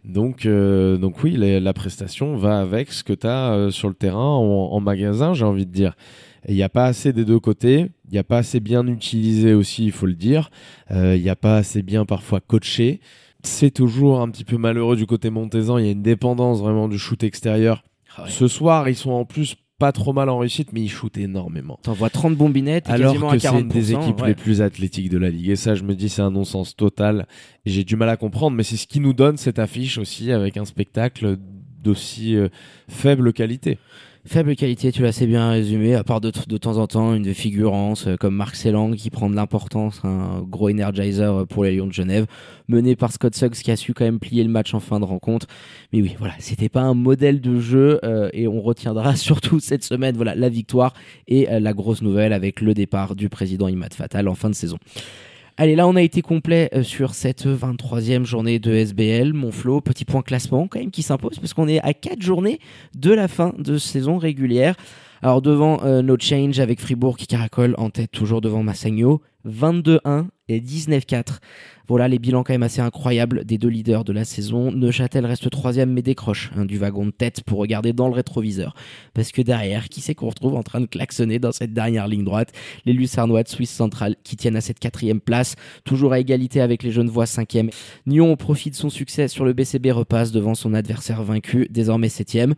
Donc, 0.03 0.47
euh, 0.47 0.97
donc 0.97 1.23
oui, 1.23 1.37
la, 1.37 1.73
prestation 1.73 2.37
va 2.37 2.59
avec 2.59 2.91
ce 2.91 3.03
que 3.03 3.13
tu 3.13 3.27
as 3.27 3.53
euh, 3.53 3.69
sur 3.69 3.87
le 3.87 3.93
terrain 3.93 4.25
en, 4.25 4.79
magasin, 4.79 5.35
j'ai 5.35 5.45
envie 5.45 5.67
de 5.67 5.71
dire. 5.71 5.93
Il 6.47 6.55
n'y 6.55 6.63
a 6.63 6.69
pas 6.69 6.85
assez 6.85 7.13
des 7.13 7.23
deux 7.23 7.39
côtés, 7.39 7.91
il 8.05 8.13
n'y 8.13 8.17
a 8.17 8.23
pas 8.23 8.39
assez 8.39 8.59
bien 8.59 8.87
utilisé 8.87 9.53
aussi, 9.53 9.85
il 9.85 9.91
faut 9.91 10.07
le 10.07 10.15
dire. 10.15 10.49
Il 10.89 11.21
n'y 11.21 11.29
a 11.29 11.35
pas 11.35 11.57
assez 11.57 11.83
bien 11.83 12.05
parfois 12.05 12.39
coaché. 12.39 12.99
C'est 13.45 13.71
toujours 13.71 14.21
un 14.21 14.29
petit 14.29 14.43
peu 14.43 14.57
malheureux 14.57 14.95
du 14.95 15.05
côté 15.05 15.29
montaisan, 15.29 15.77
il 15.77 15.85
y 15.85 15.87
a 15.87 15.91
une 15.91 16.01
dépendance 16.01 16.59
vraiment 16.59 16.87
du 16.87 16.97
shoot 16.97 17.23
extérieur. 17.23 17.83
Ah 18.17 18.25
Ce 18.27 18.47
soir, 18.47 18.89
ils 18.89 18.95
sont 18.95 19.11
en 19.11 19.25
plus 19.25 19.55
pas 19.77 19.91
trop 19.91 20.13
mal 20.13 20.29
en 20.29 20.37
réussite, 20.37 20.71
mais 20.71 20.81
il 20.81 20.89
shoot 20.89 21.15
énormément. 21.17 21.79
T'envoies 21.83 22.09
30 22.09 22.35
bombinettes, 22.35 22.89
alors 22.89 23.13
que 23.31 23.39
c'est 23.39 23.47
une 23.49 23.67
des 23.67 23.93
équipes 23.93 24.21
les 24.25 24.35
plus 24.35 24.61
athlétiques 24.61 25.09
de 25.09 25.17
la 25.17 25.29
ligue. 25.29 25.49
Et 25.49 25.55
ça, 25.55 25.75
je 25.75 25.83
me 25.83 25.95
dis, 25.95 26.09
c'est 26.09 26.21
un 26.21 26.31
non-sens 26.31 26.75
total. 26.75 27.27
J'ai 27.65 27.83
du 27.83 27.95
mal 27.95 28.09
à 28.09 28.17
comprendre, 28.17 28.55
mais 28.55 28.63
c'est 28.63 28.77
ce 28.77 28.87
qui 28.87 28.99
nous 28.99 29.13
donne 29.13 29.37
cette 29.37 29.59
affiche 29.59 29.97
aussi 29.97 30.31
avec 30.31 30.57
un 30.57 30.65
spectacle 30.65 31.37
d'aussi 31.83 32.35
euh, 32.35 32.47
faible 32.87 33.33
qualité. 33.33 33.77
Faible 34.27 34.55
qualité, 34.55 34.91
tu 34.91 35.03
l'as 35.03 35.09
assez 35.09 35.27
bien 35.27 35.51
résumé, 35.51 35.93
à 35.93 36.03
part 36.03 36.19
de, 36.19 36.31
de 36.47 36.57
temps 36.57 36.77
en 36.77 36.87
temps 36.87 37.13
une 37.13 37.31
figurance 37.35 38.07
euh, 38.07 38.15
comme 38.15 38.35
Marc 38.35 38.55
Selang 38.55 38.95
qui 38.95 39.11
prend 39.11 39.29
de 39.29 39.35
l'importance, 39.35 40.01
un 40.03 40.41
gros 40.41 40.67
energizer 40.67 41.31
euh, 41.41 41.45
pour 41.45 41.63
les 41.63 41.75
Lions 41.75 41.85
de 41.85 41.93
Genève, 41.93 42.25
mené 42.67 42.95
par 42.95 43.11
Scott 43.11 43.35
Suggs 43.35 43.51
qui 43.51 43.69
a 43.69 43.75
su 43.75 43.93
quand 43.93 44.03
même 44.03 44.17
plier 44.17 44.43
le 44.43 44.49
match 44.49 44.73
en 44.73 44.79
fin 44.79 44.99
de 44.99 45.05
rencontre. 45.05 45.45
Mais 45.93 46.01
oui, 46.01 46.15
voilà, 46.17 46.33
c'était 46.39 46.69
pas 46.69 46.81
un 46.81 46.95
modèle 46.95 47.39
de 47.39 47.59
jeu 47.59 47.99
euh, 48.03 48.29
et 48.33 48.47
on 48.47 48.61
retiendra 48.61 49.15
surtout 49.15 49.59
cette 49.59 49.83
semaine, 49.83 50.15
voilà, 50.15 50.33
la 50.33 50.49
victoire 50.49 50.95
et 51.27 51.47
la 51.59 51.73
grosse 51.73 52.01
nouvelle 52.01 52.33
avec 52.33 52.61
le 52.61 52.73
départ 52.73 53.15
du 53.15 53.29
président 53.29 53.67
Imad 53.67 53.93
Fatal 53.93 54.27
en 54.27 54.33
fin 54.33 54.49
de 54.49 54.55
saison. 54.55 54.77
Allez, 55.57 55.77
là, 55.77 55.87
on 55.87 55.95
a 55.95 56.01
été 56.01 56.21
complet 56.21 56.69
euh, 56.73 56.83
sur 56.83 57.13
cette 57.13 57.45
23e 57.45 58.25
journée 58.25 58.59
de 58.59 58.73
SBL. 58.73 59.31
Mon 59.31 59.53
Flo, 59.53 59.79
petit 59.79 60.03
point 60.03 60.21
classement 60.21 60.67
quand 60.67 60.79
même 60.79 60.91
qui 60.91 61.01
s'impose 61.01 61.39
parce 61.39 61.53
qu'on 61.53 61.69
est 61.69 61.79
à 61.79 61.93
4 61.93 62.21
journées 62.21 62.59
de 62.93 63.13
la 63.13 63.29
fin 63.29 63.53
de 63.57 63.77
saison 63.77 64.17
régulière. 64.17 64.75
Alors 65.21 65.41
devant 65.41 65.81
euh, 65.85 66.01
No 66.01 66.17
Change 66.19 66.59
avec 66.59 66.81
Fribourg 66.81 67.15
qui 67.15 67.25
caracole 67.25 67.73
en 67.77 67.89
tête 67.89 68.11
toujours 68.11 68.41
devant 68.41 68.63
Massagno, 68.63 69.21
22-1 69.45 70.27
et 70.47 70.59
19-4. 70.59 71.39
Voilà 71.87 72.07
les 72.07 72.19
bilans 72.19 72.43
quand 72.43 72.53
même 72.53 72.63
assez 72.63 72.81
incroyables 72.81 73.45
des 73.45 73.57
deux 73.57 73.67
leaders 73.67 74.03
de 74.03 74.13
la 74.13 74.25
saison. 74.25 74.71
Neuchâtel 74.71 75.25
reste 75.25 75.49
troisième 75.49 75.91
mais 75.91 76.01
décroche 76.01 76.51
hein, 76.55 76.65
du 76.65 76.77
wagon 76.77 77.05
de 77.05 77.11
tête 77.11 77.43
pour 77.43 77.59
regarder 77.59 77.93
dans 77.93 78.07
le 78.07 78.13
rétroviseur. 78.13 78.75
Parce 79.13 79.31
que 79.31 79.41
derrière, 79.41 79.89
qui 79.89 80.01
c'est 80.01 80.15
qu'on 80.15 80.29
retrouve 80.29 80.55
en 80.55 80.63
train 80.63 80.81
de 80.81 80.87
klaxonner 80.87 81.39
dans 81.39 81.51
cette 81.51 81.73
dernière 81.73 82.07
ligne 82.07 82.23
droite? 82.23 82.51
Les 82.85 82.93
Lucernois 82.93 83.43
de 83.43 83.49
Suisse 83.49 83.71
centrale 83.71 84.15
qui 84.23 84.35
tiennent 84.35 84.55
à 84.55 84.61
cette 84.61 84.79
quatrième 84.79 85.21
place, 85.21 85.55
toujours 85.83 86.13
à 86.13 86.19
égalité 86.19 86.61
avec 86.61 86.83
les 86.83 86.91
Genevois 86.91 87.25
cinquième. 87.25 87.69
Nyon 88.07 88.35
profite 88.35 88.73
de 88.73 88.79
son 88.79 88.89
succès 88.89 89.27
sur 89.27 89.45
le 89.45 89.53
BCB 89.53 89.91
repasse 89.91 90.31
devant 90.31 90.55
son 90.55 90.73
adversaire 90.73 91.23
vaincu, 91.23 91.67
désormais 91.69 92.09
septième. 92.09 92.55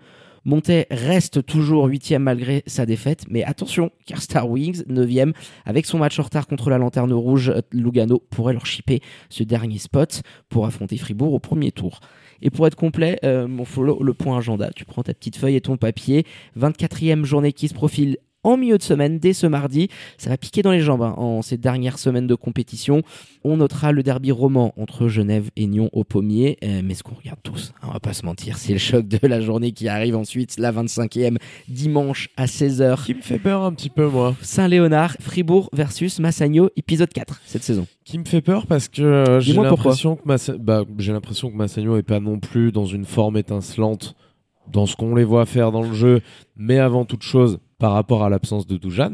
Montet 0.47 0.87
reste 0.89 1.45
toujours 1.45 1.87
huitième 1.87 2.23
malgré 2.23 2.63
sa 2.67 2.85
défaite, 2.85 3.25
mais 3.29 3.43
attention, 3.43 3.91
car 4.05 4.21
Star 4.21 4.49
Wings, 4.49 4.83
neuvième, 4.87 5.33
avec 5.65 5.85
son 5.85 5.97
match 5.97 6.17
en 6.19 6.23
retard 6.23 6.47
contre 6.47 6.69
la 6.69 6.77
Lanterne 6.77 7.11
Rouge, 7.11 7.53
Lugano 7.73 8.23
pourrait 8.29 8.53
leur 8.53 8.65
chipper 8.65 9.01
ce 9.27 9.43
dernier 9.43 9.77
spot 9.77 10.21
pour 10.47 10.65
affronter 10.65 10.95
Fribourg 10.95 11.33
au 11.33 11.39
premier 11.39 11.73
tour. 11.73 11.99
Et 12.41 12.49
pour 12.49 12.65
être 12.65 12.75
complet, 12.75 13.19
euh, 13.25 13.45
mon 13.45 13.65
follow, 13.65 14.01
le 14.01 14.13
point 14.13 14.37
agenda, 14.37 14.69
tu 14.73 14.85
prends 14.85 15.03
ta 15.03 15.13
petite 15.13 15.35
feuille 15.35 15.57
et 15.57 15.61
ton 15.61 15.75
papier. 15.75 16.25
24e 16.57 17.25
journée 17.25 17.51
qui 17.51 17.67
se 17.67 17.73
profile 17.73 18.17
en 18.47 18.55
milieu 18.55 18.77
de 18.77 18.83
semaine, 18.83 19.19
dès 19.19 19.33
ce 19.33 19.45
mardi. 19.45 19.89
Ça 20.17 20.29
va 20.29 20.37
piquer 20.37 20.61
dans 20.61 20.71
les 20.71 20.79
jambes 20.79 21.01
hein, 21.01 21.13
en 21.17 21.41
ces 21.41 21.57
dernières 21.57 21.99
semaines 21.99 22.27
de 22.27 22.35
compétition. 22.35 23.01
On 23.43 23.57
notera 23.57 23.91
le 23.91 24.03
derby 24.03 24.31
roman 24.31 24.73
entre 24.77 25.09
Genève 25.09 25.49
et 25.57 25.67
Nyon 25.67 25.89
au 25.91 26.05
pommier. 26.05 26.57
Euh, 26.63 26.81
mais 26.83 26.93
ce 26.93 27.03
qu'on 27.03 27.15
regarde 27.15 27.39
tous, 27.43 27.73
hein, 27.81 27.87
on 27.89 27.93
va 27.93 27.99
pas 27.99 28.13
se 28.13 28.25
mentir, 28.25 28.57
c'est 28.57 28.71
le 28.71 28.79
choc 28.79 29.07
de 29.07 29.19
la 29.27 29.41
journée 29.41 29.73
qui 29.73 29.89
arrive 29.89 30.15
ensuite, 30.15 30.57
la 30.57 30.71
25e, 30.71 31.37
dimanche 31.67 32.29
à 32.37 32.45
16h. 32.45 33.03
Qui 33.03 33.15
me 33.15 33.21
fait 33.21 33.39
peur 33.39 33.63
un 33.63 33.73
petit 33.73 33.89
peu, 33.89 34.07
moi. 34.07 34.35
Saint-Léonard, 34.41 35.17
Fribourg 35.19 35.69
versus 35.73 36.19
Massagno, 36.19 36.69
épisode 36.77 37.11
4 37.11 37.41
cette 37.45 37.63
saison. 37.63 37.85
Qui 38.05 38.17
me 38.17 38.25
fait 38.25 38.41
peur 38.41 38.65
parce 38.65 38.87
que 38.87 39.01
euh, 39.01 39.39
j'ai 39.41 39.53
l'impression 39.53 40.15
que, 40.15 40.57
bah, 40.57 40.83
j'ai 40.97 41.11
l'impression 41.11 41.51
que 41.51 41.55
Massagno 41.55 41.97
est 41.97 42.03
pas 42.03 42.21
non 42.21 42.39
plus 42.39 42.71
dans 42.71 42.85
une 42.85 43.05
forme 43.05 43.35
étincelante 43.35 44.15
dans 44.71 44.85
ce 44.85 44.95
qu'on 44.95 45.15
les 45.15 45.23
voit 45.23 45.45
faire 45.45 45.71
dans 45.71 45.81
le 45.81 45.93
jeu, 45.93 46.21
mais 46.55 46.79
avant 46.79 47.05
toute 47.05 47.23
chose, 47.23 47.59
par 47.79 47.93
rapport 47.93 48.23
à 48.23 48.29
l'absence 48.29 48.67
de 48.67 48.77
Dujan. 48.77 49.13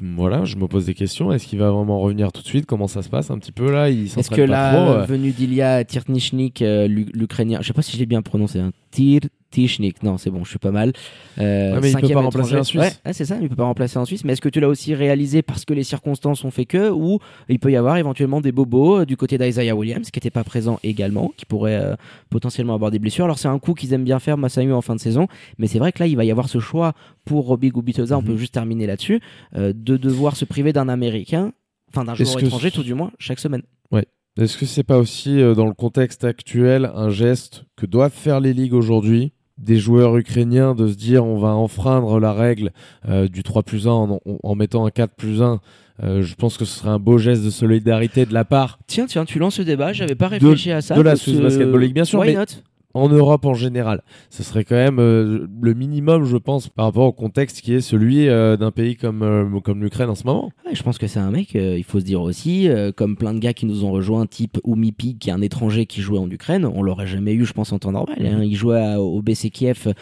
Voilà, 0.00 0.44
je 0.44 0.54
me 0.54 0.68
pose 0.68 0.86
des 0.86 0.94
questions. 0.94 1.32
Est-ce 1.32 1.46
qu'il 1.46 1.58
va 1.58 1.70
vraiment 1.72 1.98
revenir 1.98 2.30
tout 2.30 2.40
de 2.40 2.46
suite? 2.46 2.66
Comment 2.66 2.86
ça 2.86 3.02
se 3.02 3.08
passe 3.08 3.32
un 3.32 3.38
petit 3.38 3.50
peu 3.50 3.72
là? 3.72 3.90
Est-ce 3.90 4.30
que 4.30 4.42
là, 4.42 5.00
euh 5.00 5.04
venu 5.04 5.32
d'Ilya 5.32 5.84
Tirtnichnik, 5.84 6.62
euh, 6.62 6.86
l'Ukrainien, 6.86 7.58
je 7.60 7.66
sais 7.66 7.72
pas 7.72 7.82
si 7.82 7.96
j'ai 7.96 8.06
bien 8.06 8.22
prononcé, 8.22 8.60
hein, 8.60 8.70
Tir 8.90 9.20
Tichnik, 9.50 10.02
non, 10.02 10.18
c'est 10.18 10.30
bon, 10.30 10.44
je 10.44 10.50
suis 10.50 10.58
pas 10.58 10.70
mal. 10.70 10.92
Euh, 11.38 11.78
mais 11.80 11.90
il 11.90 12.00
peut 12.00 12.08
pas 12.08 12.20
remplacer 12.20 12.56
en 12.56 12.64
Suisse. 12.64 13.00
Ouais, 13.04 13.12
c'est 13.12 13.24
ça, 13.24 13.38
il 13.40 13.48
peut 13.48 13.56
pas 13.56 13.64
remplacer 13.64 13.98
en 13.98 14.04
Suisse. 14.04 14.24
Mais 14.24 14.34
est-ce 14.34 14.42
que 14.42 14.48
tu 14.48 14.60
l'as 14.60 14.68
aussi 14.68 14.94
réalisé 14.94 15.40
parce 15.40 15.64
que 15.64 15.72
les 15.72 15.84
circonstances 15.84 16.44
ont 16.44 16.50
fait 16.50 16.66
que, 16.66 16.90
ou 16.90 17.18
il 17.48 17.58
peut 17.58 17.70
y 17.70 17.76
avoir 17.76 17.96
éventuellement 17.96 18.42
des 18.42 18.52
bobos 18.52 19.00
euh, 19.00 19.06
du 19.06 19.16
côté 19.16 19.38
d'Isaiah 19.38 19.74
Williams 19.74 20.10
qui 20.10 20.18
n'était 20.18 20.30
pas 20.30 20.44
présent 20.44 20.78
également, 20.82 21.32
qui 21.36 21.46
pourrait 21.46 21.76
euh, 21.76 21.96
potentiellement 22.28 22.74
avoir 22.74 22.90
des 22.90 22.98
blessures. 22.98 23.24
Alors 23.24 23.38
c'est 23.38 23.48
un 23.48 23.58
coup 23.58 23.72
qu'ils 23.72 23.94
aiment 23.94 24.04
bien 24.04 24.18
faire 24.18 24.36
Massayu 24.36 24.72
en 24.72 24.82
fin 24.82 24.94
de 24.94 25.00
saison, 25.00 25.28
mais 25.56 25.66
c'est 25.66 25.78
vrai 25.78 25.92
que 25.92 26.00
là 26.00 26.06
il 26.06 26.16
va 26.16 26.26
y 26.26 26.30
avoir 26.30 26.48
ce 26.48 26.58
choix 26.58 26.92
pour 27.24 27.46
Robbie 27.46 27.70
Gubitoza, 27.70 28.18
on 28.18 28.20
mhm. 28.20 28.26
peut 28.26 28.36
juste 28.36 28.52
terminer 28.52 28.86
là-dessus, 28.86 29.20
euh, 29.56 29.72
de 29.74 29.96
devoir 29.96 30.36
se 30.36 30.44
priver 30.44 30.74
d'un 30.74 30.90
Américain, 30.90 31.52
enfin 31.90 32.04
d'un 32.04 32.14
joueur 32.14 32.38
étranger 32.42 32.70
tout 32.70 32.82
du 32.82 32.92
moins 32.92 33.12
chaque 33.18 33.38
semaine. 33.38 33.62
Ouais. 33.90 34.04
Est-ce 34.38 34.56
que 34.56 34.66
c'est 34.66 34.84
pas 34.84 34.98
aussi 34.98 35.40
dans 35.56 35.66
le 35.66 35.74
contexte 35.74 36.24
actuel 36.24 36.90
un 36.94 37.10
geste 37.10 37.64
que 37.76 37.86
doivent 37.86 38.12
faire 38.12 38.40
les 38.40 38.52
ligues 38.52 38.74
aujourd'hui 38.74 39.32
des 39.58 39.76
joueurs 39.76 40.16
ukrainiens 40.16 40.74
de 40.74 40.88
se 40.88 40.94
dire 40.94 41.24
on 41.24 41.38
va 41.38 41.48
enfreindre 41.48 42.20
la 42.20 42.32
règle 42.32 42.70
euh, 43.08 43.28
du 43.28 43.42
3 43.42 43.62
plus 43.62 43.86
1 43.86 43.90
en, 43.90 44.54
mettant 44.54 44.86
un 44.86 44.90
4 44.90 45.14
plus 45.14 45.42
1 45.42 45.60
euh, 46.04 46.22
je 46.22 46.34
pense 46.36 46.56
que 46.56 46.64
ce 46.64 46.78
serait 46.78 46.90
un 46.90 47.00
beau 47.00 47.18
geste 47.18 47.44
de 47.44 47.50
solidarité 47.50 48.24
de 48.24 48.32
la 48.32 48.44
part. 48.44 48.78
Tiens, 48.86 49.06
tiens, 49.06 49.24
tu 49.24 49.40
lances 49.40 49.56
ce 49.56 49.62
débat, 49.62 49.92
j'avais 49.92 50.14
pas 50.14 50.28
réfléchi 50.28 50.70
à 50.70 50.80
ça. 50.80 50.94
De 50.94 51.00
la 51.00 51.16
Swiss 51.16 51.40
Basketball 51.40 51.80
League, 51.80 51.92
bien 51.92 52.04
sûr. 52.04 52.20
mais 52.20 52.36
en 52.94 53.08
Europe 53.08 53.44
en 53.44 53.54
général. 53.54 54.02
Ce 54.30 54.42
serait 54.42 54.64
quand 54.64 54.74
même 54.74 54.98
euh, 54.98 55.46
le 55.60 55.74
minimum, 55.74 56.24
je 56.24 56.36
pense, 56.36 56.68
par 56.68 56.86
rapport 56.86 57.06
au 57.06 57.12
contexte 57.12 57.60
qui 57.60 57.74
est 57.74 57.80
celui 57.80 58.28
euh, 58.28 58.56
d'un 58.56 58.70
pays 58.70 58.96
comme, 58.96 59.22
euh, 59.22 59.60
comme 59.60 59.82
l'Ukraine 59.82 60.08
en 60.08 60.14
ce 60.14 60.24
moment. 60.24 60.50
je 60.72 60.82
pense 60.82 60.96
que 60.96 61.06
c'est 61.06 61.20
un 61.20 61.30
mec, 61.30 61.54
il 61.54 61.84
faut 61.84 62.00
se 62.00 62.04
dire 62.04 62.22
aussi, 62.22 62.68
comme 62.96 63.16
plein 63.16 63.34
de 63.34 63.38
gars 63.38 63.52
qui 63.52 63.66
nous 63.66 63.84
ont 63.84 63.90
rejoints, 63.90 64.26
type 64.26 64.58
Oumipi, 64.64 65.16
qui 65.18 65.30
est 65.30 65.32
un 65.32 65.42
étranger 65.42 65.86
qui 65.86 66.00
jouait 66.00 66.18
en 66.18 66.30
Ukraine, 66.30 66.66
on 66.66 66.82
l'aurait 66.82 67.06
jamais 67.06 67.32
eu, 67.32 67.44
je 67.44 67.52
pense, 67.52 67.72
en 67.72 67.78
temps 67.78 67.92
normal. 67.92 68.16
Hein. 68.20 68.42
Il 68.42 68.54
jouait 68.54 68.96
au 68.96 69.20
BC 69.22 69.50
Kiev, 69.50 69.92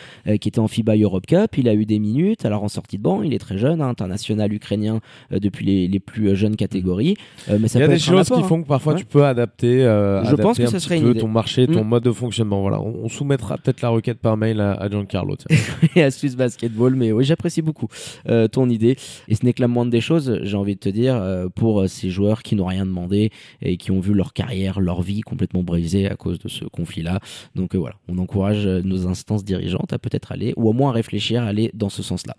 qui 0.41 0.49
était 0.49 0.59
en 0.59 0.69
FIBA 0.69 0.97
Europe 0.97 1.27
Cup, 1.27 1.59
il 1.59 1.69
a 1.69 1.75
eu 1.75 1.87
des 1.87 1.99
minutes, 1.99 2.45
alors 2.45 2.63
en 2.63 2.69
sortie 2.69 2.99
de 2.99 3.03
banc, 3.03 3.23
il 3.23 3.35
est 3.35 3.39
très 3.39 3.59
jeune, 3.59 3.81
hein, 3.81 3.89
international 3.89 4.53
ukrainien 4.53 5.01
depuis 5.31 5.65
les, 5.65 5.89
les, 5.89 6.01
plus 6.01 6.37
jeunes 6.37 6.57
catégories. 6.57 7.17
mais 7.49 7.69
ça 7.69 7.79
il 7.79 7.83
y 7.83 7.85
a 7.85 7.89
des 7.89 7.99
choses 7.99 8.29
qui 8.29 8.43
font 8.43 8.63
que 8.63 8.69
parfois 8.69 8.95
tu 8.95 9.05
peux 9.05 9.25
adapter, 9.25 9.81
je 9.81 10.35
pense 10.37 10.59
que 10.59 10.67
ça 10.67 10.81
serait 10.81 11.01
ton 11.15 11.29
marché, 11.29 11.67
ton 11.67 11.85
mm. 11.85 11.89
mode 11.89 12.05
de 12.05 12.13
fonctionnement. 12.13 12.61
Voilà 12.61 12.76
on, 12.81 13.09
soumettra 13.09 13.57
peut-être 13.59 13.83
la 13.83 13.89
requête 13.89 14.19
par 14.19 14.37
mail 14.37 14.61
à, 14.61 14.89
Giancarlo. 14.91 15.37
et 15.97 16.03
à 16.03 16.11
Swiss 16.11 16.37
Basketball, 16.37 16.95
mais 16.95 17.13
oui, 17.13 17.25
j'apprécie 17.25 17.63
beaucoup 17.63 17.89
euh, 18.29 18.49
ton 18.49 18.69
idée. 18.69 18.97
Et 19.29 19.35
ce 19.35 19.45
n'est 19.45 19.53
que 19.53 19.63
la 19.63 19.69
moindre 19.69 19.91
des 19.91 20.01
choses, 20.01 20.41
j'ai 20.43 20.57
envie 20.57 20.75
de 20.75 20.81
te 20.81 20.89
dire, 20.89 21.17
euh, 21.17 21.49
pour 21.49 21.83
euh, 21.83 21.87
ces 21.87 22.11
joueurs 22.11 22.43
qui 22.43 22.57
n'ont 22.57 22.67
rien 22.67 22.87
demandé 22.87 23.31
et 23.63 23.77
qui 23.77 23.91
ont 23.91 24.01
vu 24.01 24.15
leur 24.15 24.33
carrière, 24.33 24.81
leur 24.81 25.03
vie 25.03 25.21
complètement 25.21 25.63
brisée 25.63 26.09
à 26.09 26.17
cause 26.17 26.39
de 26.39 26.49
ce 26.49 26.65
conflit-là. 26.65 27.21
Donc 27.55 27.75
voilà, 27.75 27.97
on 28.09 28.19
encourage 28.19 28.67
nos 28.67 29.07
instances 29.07 29.45
dirigeantes 29.45 29.93
à 29.93 29.99
peut-être 29.99 30.33
aller, 30.33 30.53
ou 30.57 30.69
au 30.69 30.73
moins 30.73 30.91
à 30.91 30.93
réfléchir 30.93 31.43
à 31.43 31.47
aller 31.47 31.71
dans 31.75 31.89
ce 31.89 32.03
sens-là. 32.03 32.37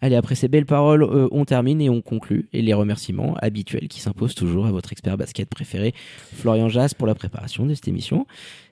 Allez, 0.00 0.16
après 0.16 0.34
ces 0.34 0.48
belles 0.48 0.66
paroles, 0.66 1.02
euh, 1.02 1.28
on 1.32 1.44
termine 1.44 1.80
et 1.80 1.88
on 1.88 2.02
conclut. 2.02 2.48
Et 2.52 2.62
les 2.62 2.74
remerciements 2.74 3.34
habituels 3.40 3.88
qui 3.88 4.00
s'imposent 4.00 4.34
toujours 4.34 4.66
à 4.66 4.70
votre 4.70 4.92
expert 4.92 5.16
basket 5.16 5.48
préféré, 5.48 5.94
Florian 6.34 6.68
Jass, 6.68 6.94
pour 6.94 7.06
la 7.06 7.14
préparation 7.14 7.66
de 7.66 7.74
cette 7.74 7.88
émission. 7.88 8.26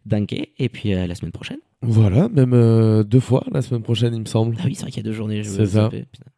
Danke, 0.06 0.34
et 0.34 0.68
puis 0.68 0.92
à 0.92 1.06
la 1.06 1.14
semaine 1.14 1.32
prochaine. 1.32 1.58
Voilà, 1.80 2.28
même 2.28 2.52
euh, 2.54 3.02
deux 3.04 3.20
fois 3.20 3.44
la 3.52 3.62
semaine 3.62 3.82
prochaine, 3.82 4.14
il 4.14 4.20
me 4.20 4.26
semble. 4.26 4.56
Ah 4.58 4.64
oui, 4.66 4.74
c'est 4.74 4.82
vrai 4.82 4.90
qu'il 4.90 5.02
y 5.04 5.06
a 5.06 5.10
deux 5.10 5.14
journées. 5.16 5.44
C'est 5.44 5.66
ça. 5.66 5.90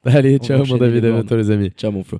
Allez, 0.04 0.38
On 0.40 0.44
ciao, 0.44 0.64
mon 0.64 0.76
David, 0.76 1.04
à 1.04 1.12
bientôt, 1.12 1.36
les 1.36 1.50
amis. 1.50 1.70
Ciao 1.76 1.92
mon 1.92 2.04
Flo. 2.04 2.18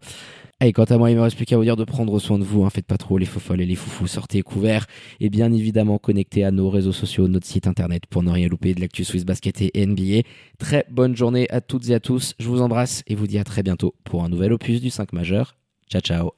Allez, 0.59 0.73
quant 0.73 0.85
à 0.85 0.97
moi, 0.97 1.11
il 1.11 1.17
me 1.17 1.21
reste 1.21 1.37
plus 1.37 1.45
qu'à 1.45 1.59
vous 1.59 1.65
dire 1.65 1.77
de 1.77 1.85
prendre 1.85 2.19
soin 2.19 2.39
de 2.39 2.45
vous. 2.45 2.65
Hein. 2.65 2.71
Faites 2.71 2.87
pas 2.87 2.97
trop 2.97 3.19
les 3.19 3.27
folles 3.27 3.61
et 3.61 3.67
les 3.67 3.75
foufous. 3.75 4.07
Sortez 4.07 4.41
couverts 4.41 4.87
et 5.21 5.29
bien 5.29 5.53
évidemment 5.53 5.99
connectez 5.99 6.45
à 6.45 6.51
nos 6.51 6.71
réseaux 6.71 6.93
sociaux, 6.93 7.29
notre 7.29 7.47
site 7.47 7.67
internet 7.67 8.05
pour 8.09 8.23
ne 8.23 8.31
rien 8.31 8.49
louper 8.49 8.75
de 8.75 8.81
l'actu 8.81 9.05
Swiss 9.05 9.27
Basket 9.27 9.61
et 9.61 9.87
NBA. 9.87 10.23
Très 10.59 10.87
bonne 10.91 11.15
journée 11.15 11.47
à 11.51 11.61
toutes 11.61 11.91
et 11.91 11.95
à 11.95 12.01
tous. 12.01 12.35
Je 12.39 12.49
vous 12.49 12.63
embrasse 12.63 13.03
et 13.07 13.15
vous 13.15 13.27
dis 13.27 13.39
à 13.39 13.45
très 13.45 13.63
bientôt 13.63 13.95
pour 14.05 14.25
un 14.25 14.31
nouvel 14.31 14.55
opus 14.55 14.81
du 14.81 14.89
5 14.89 15.13
majeur. 15.13 15.57
Ciao 15.91 16.01
ciao. 16.01 16.31